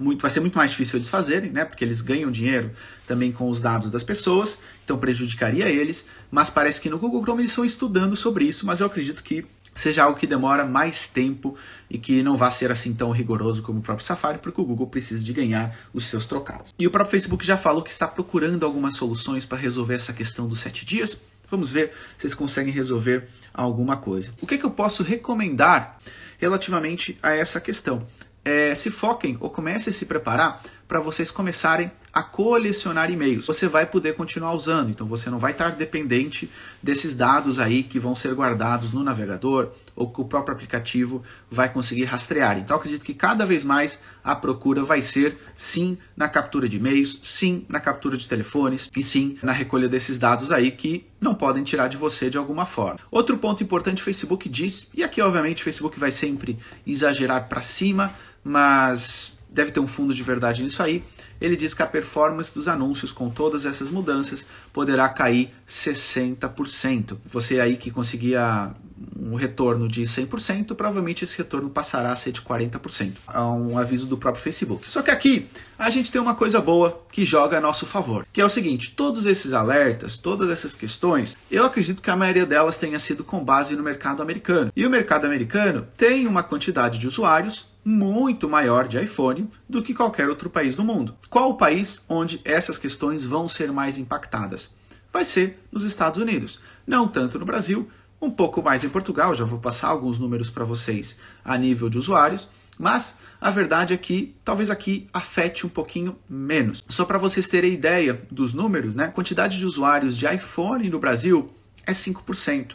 muito, 0.00 0.22
vai 0.22 0.30
ser 0.30 0.40
muito 0.40 0.56
mais 0.56 0.70
difícil 0.70 0.96
eles 0.96 1.08
fazerem, 1.08 1.50
né? 1.50 1.66
Porque 1.66 1.84
eles 1.84 2.00
ganham 2.00 2.30
dinheiro 2.30 2.70
também 3.06 3.30
com 3.30 3.50
os 3.50 3.60
dados 3.60 3.90
das 3.90 4.02
pessoas, 4.02 4.58
então 4.82 4.96
prejudicaria 4.96 5.68
eles. 5.68 6.06
Mas 6.30 6.48
parece 6.48 6.80
que 6.80 6.88
no 6.88 6.98
Google 6.98 7.22
Chrome 7.22 7.42
eles 7.42 7.52
estão 7.52 7.66
estudando 7.66 8.16
sobre 8.16 8.46
isso, 8.46 8.64
mas 8.64 8.80
eu 8.80 8.86
acredito 8.86 9.22
que 9.22 9.44
seja 9.74 10.04
algo 10.04 10.18
que 10.18 10.26
demora 10.26 10.64
mais 10.64 11.08
tempo 11.08 11.56
e 11.90 11.98
que 11.98 12.22
não 12.22 12.36
vai 12.36 12.50
ser 12.50 12.70
assim 12.70 12.94
tão 12.94 13.10
rigoroso 13.10 13.62
como 13.62 13.78
o 13.78 13.82
próprio 13.82 14.06
Safari, 14.06 14.38
porque 14.38 14.60
o 14.60 14.64
Google 14.64 14.86
precisa 14.86 15.22
de 15.22 15.32
ganhar 15.32 15.76
os 15.92 16.06
seus 16.06 16.26
trocados. 16.26 16.74
E 16.78 16.86
o 16.86 16.90
próprio 16.90 17.10
Facebook 17.10 17.44
já 17.44 17.56
falou 17.56 17.82
que 17.82 17.90
está 17.90 18.06
procurando 18.06 18.64
algumas 18.64 18.96
soluções 18.96 19.44
para 19.46 19.58
resolver 19.58 19.94
essa 19.94 20.12
questão 20.12 20.46
dos 20.46 20.60
sete 20.60 20.84
dias. 20.84 21.20
Vamos 21.50 21.70
ver 21.70 21.92
se 22.18 22.26
eles 22.26 22.34
conseguem 22.34 22.72
resolver 22.72 23.28
alguma 23.52 23.96
coisa. 23.96 24.32
O 24.40 24.46
que, 24.46 24.58
que 24.58 24.64
eu 24.64 24.70
posso 24.70 25.02
recomendar 25.02 25.98
relativamente 26.38 27.18
a 27.22 27.32
essa 27.32 27.60
questão? 27.60 28.06
é, 28.44 28.74
se 28.74 28.90
foquem 28.90 29.36
ou 29.40 29.48
comecem 29.48 29.90
a 29.90 29.94
se 29.94 30.04
preparar 30.04 30.62
para 30.86 31.00
vocês 31.00 31.30
começarem 31.30 31.90
a 32.14 32.22
colecionar 32.22 33.10
e-mails. 33.10 33.46
Você 33.46 33.66
vai 33.66 33.84
poder 33.84 34.14
continuar 34.14 34.54
usando, 34.54 34.88
então 34.88 35.06
você 35.06 35.28
não 35.28 35.38
vai 35.38 35.50
estar 35.50 35.70
dependente 35.70 36.48
desses 36.80 37.14
dados 37.14 37.58
aí 37.58 37.82
que 37.82 37.98
vão 37.98 38.14
ser 38.14 38.32
guardados 38.34 38.92
no 38.92 39.02
navegador 39.02 39.72
ou 39.96 40.08
que 40.08 40.20
o 40.20 40.24
próprio 40.24 40.54
aplicativo 40.54 41.22
vai 41.50 41.72
conseguir 41.72 42.04
rastrear. 42.04 42.58
Então 42.58 42.76
acredito 42.76 43.04
que 43.04 43.14
cada 43.14 43.44
vez 43.44 43.64
mais 43.64 43.98
a 44.22 44.34
procura 44.34 44.82
vai 44.84 45.02
ser 45.02 45.36
sim 45.56 45.98
na 46.16 46.28
captura 46.28 46.68
de 46.68 46.76
e-mails, 46.76 47.18
sim 47.22 47.64
na 47.68 47.80
captura 47.80 48.16
de 48.16 48.28
telefones 48.28 48.90
e 48.96 49.02
sim 49.02 49.36
na 49.42 49.52
recolha 49.52 49.88
desses 49.88 50.18
dados 50.18 50.52
aí 50.52 50.70
que 50.70 51.06
não 51.20 51.34
podem 51.34 51.64
tirar 51.64 51.88
de 51.88 51.96
você 51.96 52.30
de 52.30 52.38
alguma 52.38 52.66
forma. 52.66 53.00
Outro 53.10 53.38
ponto 53.38 53.62
importante 53.62 54.02
o 54.02 54.04
Facebook 54.04 54.48
diz, 54.48 54.88
e 54.94 55.02
aqui 55.02 55.20
obviamente 55.20 55.62
o 55.62 55.64
Facebook 55.64 55.98
vai 55.98 56.10
sempre 56.10 56.58
exagerar 56.86 57.48
para 57.48 57.62
cima, 57.62 58.14
mas 58.42 59.33
deve 59.54 59.70
ter 59.70 59.80
um 59.80 59.86
fundo 59.86 60.12
de 60.12 60.22
verdade 60.22 60.62
nisso 60.62 60.82
aí. 60.82 61.02
Ele 61.40 61.56
diz 61.56 61.72
que 61.72 61.82
a 61.82 61.86
performance 61.86 62.52
dos 62.52 62.68
anúncios 62.68 63.12
com 63.12 63.30
todas 63.30 63.64
essas 63.64 63.90
mudanças 63.90 64.46
poderá 64.72 65.08
cair 65.08 65.50
60%. 65.68 67.16
Você 67.24 67.60
aí 67.60 67.76
que 67.76 67.90
conseguia 67.90 68.72
um 69.16 69.34
retorno 69.34 69.88
de 69.88 70.02
100%, 70.02 70.74
provavelmente 70.74 71.24
esse 71.24 71.36
retorno 71.36 71.68
passará 71.68 72.12
a 72.12 72.16
ser 72.16 72.32
de 72.32 72.40
40%. 72.40 73.12
É 73.32 73.40
um 73.40 73.78
aviso 73.78 74.06
do 74.06 74.16
próprio 74.16 74.42
Facebook. 74.42 74.90
Só 74.90 75.02
que 75.02 75.10
aqui 75.10 75.46
a 75.78 75.90
gente 75.90 76.10
tem 76.10 76.20
uma 76.20 76.34
coisa 76.34 76.60
boa 76.60 77.02
que 77.10 77.24
joga 77.24 77.58
a 77.58 77.60
nosso 77.60 77.86
favor, 77.86 78.26
que 78.32 78.40
é 78.40 78.44
o 78.44 78.48
seguinte: 78.48 78.92
todos 78.94 79.26
esses 79.26 79.52
alertas, 79.52 80.18
todas 80.18 80.50
essas 80.50 80.74
questões, 80.74 81.36
eu 81.50 81.64
acredito 81.64 82.02
que 82.02 82.10
a 82.10 82.16
maioria 82.16 82.46
delas 82.46 82.76
tenha 82.76 82.98
sido 82.98 83.24
com 83.24 83.44
base 83.44 83.76
no 83.76 83.82
mercado 83.82 84.22
americano. 84.22 84.72
E 84.74 84.86
o 84.86 84.90
mercado 84.90 85.26
americano 85.26 85.86
tem 85.96 86.26
uma 86.26 86.42
quantidade 86.42 86.98
de 86.98 87.06
usuários 87.06 87.66
muito 87.84 88.48
maior 88.48 88.88
de 88.88 88.98
iPhone 88.98 89.50
do 89.68 89.82
que 89.82 89.94
qualquer 89.94 90.28
outro 90.28 90.48
país 90.48 90.74
do 90.74 90.84
mundo. 90.84 91.16
Qual 91.28 91.50
o 91.50 91.56
país 91.56 92.02
onde 92.08 92.40
essas 92.44 92.78
questões 92.78 93.24
vão 93.24 93.48
ser 93.48 93.70
mais 93.70 93.98
impactadas? 93.98 94.72
Vai 95.12 95.24
ser 95.24 95.62
nos 95.70 95.84
Estados 95.84 96.20
Unidos. 96.20 96.58
Não 96.86 97.06
tanto 97.06 97.38
no 97.38 97.44
Brasil, 97.44 97.88
um 98.20 98.30
pouco 98.30 98.62
mais 98.62 98.82
em 98.82 98.88
Portugal, 98.88 99.34
já 99.34 99.44
vou 99.44 99.58
passar 99.58 99.88
alguns 99.88 100.18
números 100.18 100.48
para 100.48 100.64
vocês 100.64 101.18
a 101.44 101.58
nível 101.58 101.90
de 101.90 101.98
usuários, 101.98 102.48
mas 102.78 103.16
a 103.40 103.50
verdade 103.50 103.92
é 103.92 103.96
que 103.96 104.34
talvez 104.44 104.70
aqui 104.70 105.06
afete 105.12 105.66
um 105.66 105.68
pouquinho 105.68 106.16
menos. 106.28 106.82
Só 106.88 107.04
para 107.04 107.18
vocês 107.18 107.46
terem 107.46 107.74
ideia 107.74 108.22
dos 108.30 108.54
números, 108.54 108.94
né? 108.94 109.04
A 109.04 109.10
quantidade 109.10 109.58
de 109.58 109.66
usuários 109.66 110.16
de 110.16 110.26
iPhone 110.26 110.88
no 110.88 110.98
Brasil 110.98 111.52
é 111.86 111.92
5%. 111.92 112.72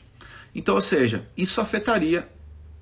Então, 0.54 0.76
ou 0.76 0.82
seja, 0.82 1.28
isso 1.36 1.60
afetaria 1.60 2.28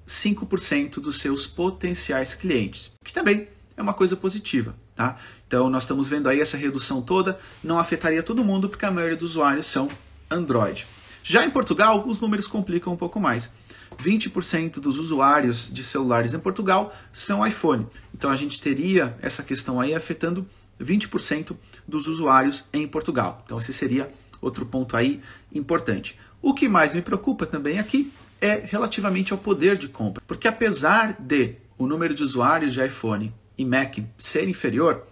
5% 0.08 1.00
dos 1.00 1.20
seus 1.20 1.46
potenciais 1.46 2.34
clientes, 2.34 2.92
que 3.04 3.14
também 3.14 3.48
é 3.76 3.82
uma 3.82 3.94
coisa 3.94 4.16
positiva, 4.16 4.76
tá? 4.96 5.18
Então 5.46 5.70
nós 5.70 5.84
estamos 5.84 6.08
vendo 6.08 6.28
aí 6.30 6.40
essa 6.40 6.58
redução 6.58 7.02
toda, 7.02 7.40
não 7.64 7.78
afetaria 7.78 8.24
todo 8.24 8.44
mundo 8.44 8.70
porque 8.70 8.86
a 8.86 8.92
maioria 8.92 9.18
dos 9.18 9.32
usuários 9.32 9.68
são 9.68 9.88
Android. 10.30 10.88
Já 11.24 11.46
em 11.46 11.50
Portugal, 11.50 12.08
os 12.08 12.22
números 12.22 12.48
complicam 12.48 12.94
um 12.94 12.98
pouco 12.98 13.20
mais. 13.20 13.50
20% 13.98 14.80
dos 14.80 14.98
usuários 14.98 15.72
de 15.72 15.84
celulares 15.84 16.34
em 16.34 16.40
Portugal 16.40 16.96
são 17.12 17.46
iPhone. 17.46 17.88
Então 18.14 18.32
a 18.32 18.36
gente 18.36 18.62
teria 18.62 19.18
essa 19.22 19.44
questão 19.44 19.80
aí 19.80 19.94
afetando 19.94 20.48
20% 20.82 21.56
dos 21.88 22.08
usuários 22.08 22.66
em 22.72 22.88
Portugal. 22.88 23.42
Então 23.46 23.58
esse 23.58 23.74
seria 23.74 24.12
outro 24.42 24.66
ponto 24.66 24.96
aí 24.96 25.22
importante. 25.54 26.18
O 26.42 26.54
que 26.54 26.70
mais 26.70 26.94
me 26.94 27.02
preocupa 27.02 27.46
também 27.46 27.80
aqui 27.80 28.12
é 28.40 28.64
relativamente 28.66 29.34
ao 29.34 29.40
poder 29.40 29.78
de 29.78 29.88
compra. 29.88 30.24
Porque 30.28 30.48
apesar 30.48 31.14
de 31.20 31.56
o 31.78 31.88
número 31.88 32.14
de 32.14 32.24
usuários 32.24 32.74
de 32.74 32.86
iPhone 32.86 33.34
e 33.58 33.66
Mac 33.66 33.98
ser 34.18 34.48
inferior, 34.48 35.06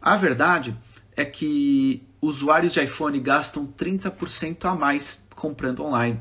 a 0.00 0.16
verdade 0.16 0.76
é 1.16 1.24
que 1.24 2.02
usuários 2.20 2.72
de 2.72 2.82
iPhone 2.82 3.18
gastam 3.20 3.66
30% 3.66 4.64
a 4.64 4.74
mais 4.74 5.22
comprando 5.34 5.82
online. 5.82 6.20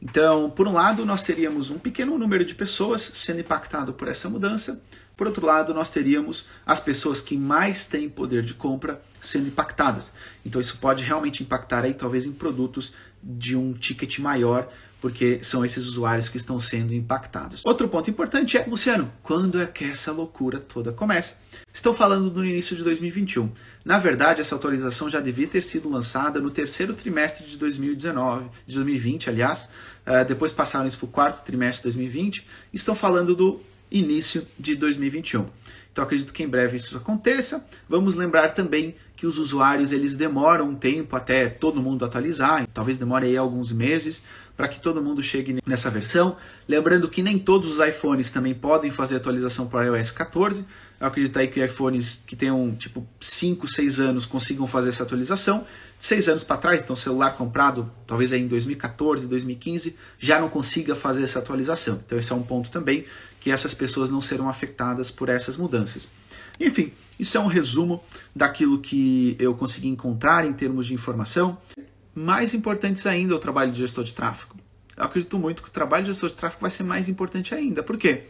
Então, 0.00 0.50
por 0.50 0.66
um 0.66 0.72
lado, 0.72 1.04
nós 1.04 1.22
teríamos 1.22 1.70
um 1.70 1.78
pequeno 1.78 2.18
número 2.18 2.44
de 2.44 2.54
pessoas 2.54 3.00
sendo 3.14 3.40
impactado 3.40 3.92
por 3.92 4.08
essa 4.08 4.28
mudança. 4.28 4.82
Por 5.16 5.28
outro 5.28 5.46
lado, 5.46 5.72
nós 5.72 5.90
teríamos 5.90 6.46
as 6.66 6.80
pessoas 6.80 7.20
que 7.20 7.36
mais 7.36 7.84
têm 7.84 8.08
poder 8.08 8.42
de 8.42 8.54
compra 8.54 9.00
sendo 9.20 9.46
impactadas. 9.46 10.12
Então, 10.44 10.60
isso 10.60 10.78
pode 10.78 11.04
realmente 11.04 11.42
impactar 11.42 11.84
aí 11.84 11.94
talvez 11.94 12.26
em 12.26 12.32
produtos 12.32 12.94
de 13.22 13.56
um 13.56 13.72
ticket 13.72 14.18
maior 14.18 14.68
porque 15.02 15.40
são 15.42 15.64
esses 15.64 15.84
usuários 15.84 16.28
que 16.28 16.36
estão 16.36 16.60
sendo 16.60 16.94
impactados. 16.94 17.60
Outro 17.64 17.88
ponto 17.88 18.08
importante 18.08 18.56
é, 18.56 18.64
Luciano, 18.64 19.12
quando 19.20 19.60
é 19.60 19.66
que 19.66 19.84
essa 19.84 20.12
loucura 20.12 20.60
toda 20.60 20.92
começa? 20.92 21.36
Estou 21.74 21.92
falando 21.92 22.30
do 22.30 22.44
início 22.44 22.76
de 22.76 22.84
2021. 22.84 23.50
Na 23.84 23.98
verdade, 23.98 24.40
essa 24.40 24.54
atualização 24.54 25.10
já 25.10 25.18
devia 25.18 25.48
ter 25.48 25.60
sido 25.60 25.90
lançada 25.90 26.40
no 26.40 26.52
terceiro 26.52 26.94
trimestre 26.94 27.48
de 27.48 27.58
2019, 27.58 28.44
de 28.64 28.74
2020, 28.74 29.28
aliás. 29.28 29.68
Uh, 30.06 30.24
depois 30.24 30.52
passaram 30.52 30.86
isso 30.86 30.98
para 30.98 31.06
o 31.06 31.08
quarto 31.08 31.44
trimestre 31.44 31.90
de 31.90 31.96
2020. 31.96 32.46
Estão 32.72 32.94
falando 32.94 33.34
do 33.34 33.60
início 33.90 34.46
de 34.56 34.76
2021. 34.76 35.46
Então 35.92 36.04
acredito 36.04 36.32
que 36.32 36.44
em 36.44 36.48
breve 36.48 36.76
isso 36.76 36.96
aconteça. 36.96 37.66
Vamos 37.88 38.14
lembrar 38.14 38.50
também 38.50 38.94
que 39.16 39.26
os 39.26 39.38
usuários 39.38 39.92
eles 39.92 40.16
demoram 40.16 40.70
um 40.70 40.74
tempo 40.74 41.14
até 41.14 41.48
todo 41.48 41.82
mundo 41.82 42.04
atualizar, 42.04 42.66
talvez 42.72 42.96
demore 42.96 43.26
aí 43.26 43.36
alguns 43.36 43.70
meses 43.70 44.24
para 44.62 44.68
que 44.68 44.78
todo 44.78 45.02
mundo 45.02 45.20
chegue 45.20 45.60
nessa 45.66 45.90
versão. 45.90 46.36
Lembrando 46.68 47.08
que 47.08 47.20
nem 47.20 47.36
todos 47.36 47.68
os 47.68 47.84
iPhones 47.84 48.30
também 48.30 48.54
podem 48.54 48.92
fazer 48.92 49.16
atualização 49.16 49.66
para 49.66 49.86
iOS 49.86 50.12
14. 50.12 50.64
Eu 51.00 51.06
acredito 51.08 51.36
aí 51.36 51.48
que 51.48 51.64
iPhones 51.64 52.22
que 52.24 52.36
tenham 52.36 52.72
tipo 52.76 53.04
5, 53.20 53.66
6 53.66 53.98
anos 53.98 54.24
consigam 54.24 54.64
fazer 54.64 54.90
essa 54.90 55.02
atualização. 55.02 55.66
Seis 55.98 56.28
anos 56.28 56.44
para 56.44 56.58
trás, 56.58 56.84
então 56.84 56.94
celular 56.94 57.36
comprado 57.36 57.90
talvez 58.06 58.32
aí 58.32 58.40
em 58.40 58.46
2014, 58.46 59.26
2015, 59.26 59.96
já 60.16 60.40
não 60.40 60.48
consiga 60.48 60.94
fazer 60.94 61.24
essa 61.24 61.40
atualização. 61.40 62.00
Então 62.06 62.16
esse 62.16 62.30
é 62.30 62.34
um 62.36 62.42
ponto 62.42 62.70
também 62.70 63.04
que 63.40 63.50
essas 63.50 63.74
pessoas 63.74 64.10
não 64.10 64.20
serão 64.20 64.48
afetadas 64.48 65.10
por 65.10 65.28
essas 65.28 65.56
mudanças. 65.56 66.06
Enfim, 66.60 66.92
isso 67.18 67.36
é 67.36 67.40
um 67.40 67.48
resumo 67.48 68.00
daquilo 68.34 68.78
que 68.78 69.34
eu 69.40 69.54
consegui 69.54 69.88
encontrar 69.88 70.44
em 70.44 70.52
termos 70.52 70.86
de 70.86 70.94
informação. 70.94 71.58
Mais 72.14 72.54
importantes 72.54 73.06
ainda 73.06 73.34
o 73.34 73.38
trabalho 73.38 73.72
de 73.72 73.78
gestor 73.78 74.04
de 74.04 74.14
tráfego. 74.14 74.56
Eu 74.96 75.04
acredito 75.04 75.38
muito 75.38 75.62
que 75.62 75.68
o 75.68 75.72
trabalho 75.72 76.04
de 76.04 76.12
gestor 76.12 76.28
de 76.28 76.34
tráfego 76.34 76.60
vai 76.62 76.70
ser 76.70 76.82
mais 76.82 77.08
importante 77.08 77.54
ainda. 77.54 77.82
Por 77.82 77.96
quê? 77.96 78.24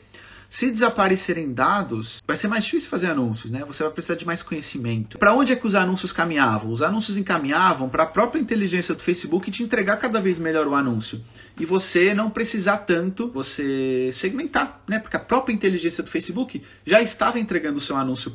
Se 0.48 0.70
desaparecerem 0.70 1.52
dados, 1.54 2.22
vai 2.26 2.36
ser 2.36 2.46
mais 2.46 2.64
difícil 2.64 2.90
fazer 2.90 3.06
anúncios, 3.06 3.50
né? 3.50 3.64
Você 3.66 3.82
vai 3.82 3.90
precisar 3.90 4.16
de 4.16 4.26
mais 4.26 4.42
conhecimento. 4.42 5.18
Para 5.18 5.32
onde 5.32 5.50
é 5.50 5.56
que 5.56 5.66
os 5.66 5.74
anúncios 5.74 6.12
caminhavam? 6.12 6.70
Os 6.70 6.82
anúncios 6.82 7.16
encaminhavam 7.16 7.88
para 7.88 8.02
a 8.02 8.06
própria 8.06 8.38
inteligência 8.38 8.94
do 8.94 9.02
Facebook 9.02 9.50
te 9.50 9.62
entregar 9.62 9.96
cada 9.96 10.20
vez 10.20 10.38
melhor 10.38 10.66
o 10.68 10.74
anúncio. 10.74 11.22
E 11.58 11.64
você 11.64 12.14
não 12.14 12.30
precisar 12.30 12.78
tanto 12.78 13.28
você 13.28 14.10
segmentar, 14.12 14.82
né? 14.88 14.98
Porque 14.98 15.16
a 15.16 15.20
própria 15.20 15.52
inteligência 15.52 16.02
do 16.02 16.10
Facebook 16.10 16.62
já 16.84 17.02
estava 17.02 17.38
entregando 17.38 17.78
o 17.78 17.80
seu 17.80 17.96
anúncio 17.96 18.32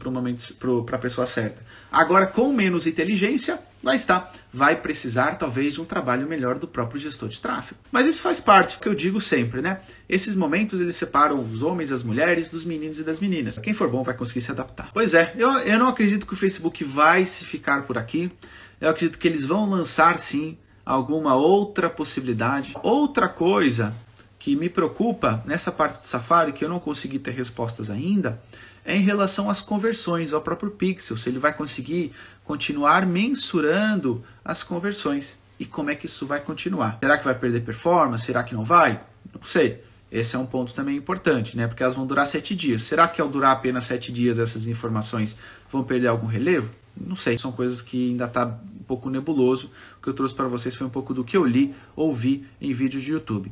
para 0.86 0.96
a 0.96 1.00
pessoa 1.00 1.26
certa. 1.26 1.62
Agora, 1.92 2.28
com 2.28 2.54
menos 2.54 2.86
inteligência, 2.86 3.60
lá 3.84 3.96
está. 3.96 4.32
Vai 4.54 4.76
precisar 4.76 5.36
talvez 5.36 5.80
um 5.80 5.86
trabalho 5.86 6.28
melhor 6.28 6.60
do 6.60 6.68
próprio 6.68 7.00
gestor 7.00 7.30
de 7.30 7.42
tráfego. 7.42 7.80
Mas 7.92 8.06
isso 8.06 8.22
faz 8.22 8.40
parte, 8.40 8.78
que 8.78 8.88
eu 8.88 8.94
digo 8.94 9.20
sempre, 9.20 9.62
né? 9.62 9.82
Esses 10.08 10.36
momentos 10.36 10.80
eles 10.80 10.96
separam 10.96 11.40
os 11.40 11.62
homens 11.62 11.92
as 11.92 12.04
mulheres 12.04 12.50
dos 12.50 12.66
meninos 12.66 13.00
e 13.00 13.04
das 13.04 13.20
meninas. 13.20 13.58
Quem 13.58 13.74
for 13.74 13.90
bom 13.90 14.04
vai 14.04 14.16
conseguir 14.16 14.42
se 14.42 14.52
adaptar. 14.52 14.92
Pois 14.94 15.14
é, 15.14 15.34
eu, 15.38 15.50
eu 15.60 15.80
não 15.80 15.88
acredito 15.88 16.26
que 16.26 16.34
o 16.34 16.38
Facebook 16.38 16.84
vai 16.84 17.26
se 17.26 17.46
ficar 17.46 17.84
por 17.84 17.98
aqui. 17.98 18.32
Eu 18.80 18.90
acredito 18.90 19.18
que 19.18 19.28
eles 19.28 19.44
vão 19.44 19.68
lançar 19.70 20.20
sim 20.20 20.58
alguma 20.88 21.36
outra 21.36 21.90
possibilidade. 21.90 22.74
Outra 22.82 23.28
coisa 23.28 23.94
que 24.40 24.56
me 24.56 24.70
preocupa 24.70 25.44
nessa 25.46 25.70
parte 25.70 26.00
do 26.00 26.06
Safari, 26.06 26.54
que 26.54 26.64
eu 26.64 26.70
não 26.70 26.80
consegui 26.80 27.20
ter 27.20 27.32
respostas 27.32 27.90
ainda, 27.90 28.42
é 28.86 28.96
em 28.96 29.02
relação 29.02 29.50
às 29.50 29.60
conversões, 29.60 30.32
ao 30.32 30.42
próprio 30.42 30.72
Pixel, 30.72 31.18
se 31.18 31.28
ele 31.28 31.40
vai 31.40 31.54
conseguir 31.54 32.14
continuar 32.46 33.06
mensurando 33.06 34.24
as 34.46 34.64
conversões. 34.64 35.38
E 35.60 35.66
como 35.66 35.90
é 35.90 35.96
que 35.96 36.06
isso 36.06 36.26
vai 36.26 36.40
continuar? 36.40 37.00
Será 37.04 37.18
que 37.18 37.26
vai 37.26 37.36
perder 37.36 37.62
performance? 37.62 38.24
Será 38.24 38.44
que 38.44 38.56
não 38.56 38.64
vai? 38.64 39.02
Não 39.34 39.44
sei. 39.44 39.84
Esse 40.10 40.38
é 40.38 40.40
um 40.40 40.46
ponto 40.46 40.74
também 40.74 40.96
importante, 40.96 41.58
né? 41.58 41.68
Porque 41.68 41.84
elas 41.84 41.96
vão 41.96 42.08
durar 42.08 42.26
sete 42.28 42.56
dias. 42.56 42.84
Será 42.84 43.10
que 43.10 43.20
ao 43.20 43.28
durar 43.28 43.52
apenas 43.52 43.84
sete 43.84 44.10
dias 44.10 44.40
essas 44.40 44.68
informações 44.68 45.36
vão 45.70 45.84
perder 45.84 46.08
algum 46.08 46.28
relevo? 46.28 46.70
Não 46.96 47.16
sei. 47.16 47.38
São 47.38 47.52
coisas 47.52 47.82
que 47.82 48.12
ainda 48.12 48.26
está 48.26 48.46
um 48.46 48.84
pouco 48.88 49.10
nebuloso. 49.10 49.70
Que 50.08 50.12
eu 50.12 50.16
trouxe 50.16 50.34
para 50.34 50.48
vocês 50.48 50.74
foi 50.74 50.88
um 50.88 50.90
pouco 50.90 51.14
do 51.14 51.22
que 51.22 51.36
eu 51.36 51.44
li, 51.44 51.76
ouvi 51.94 52.46
em 52.62 52.72
vídeos 52.72 53.04
de 53.04 53.12
YouTube. 53.12 53.52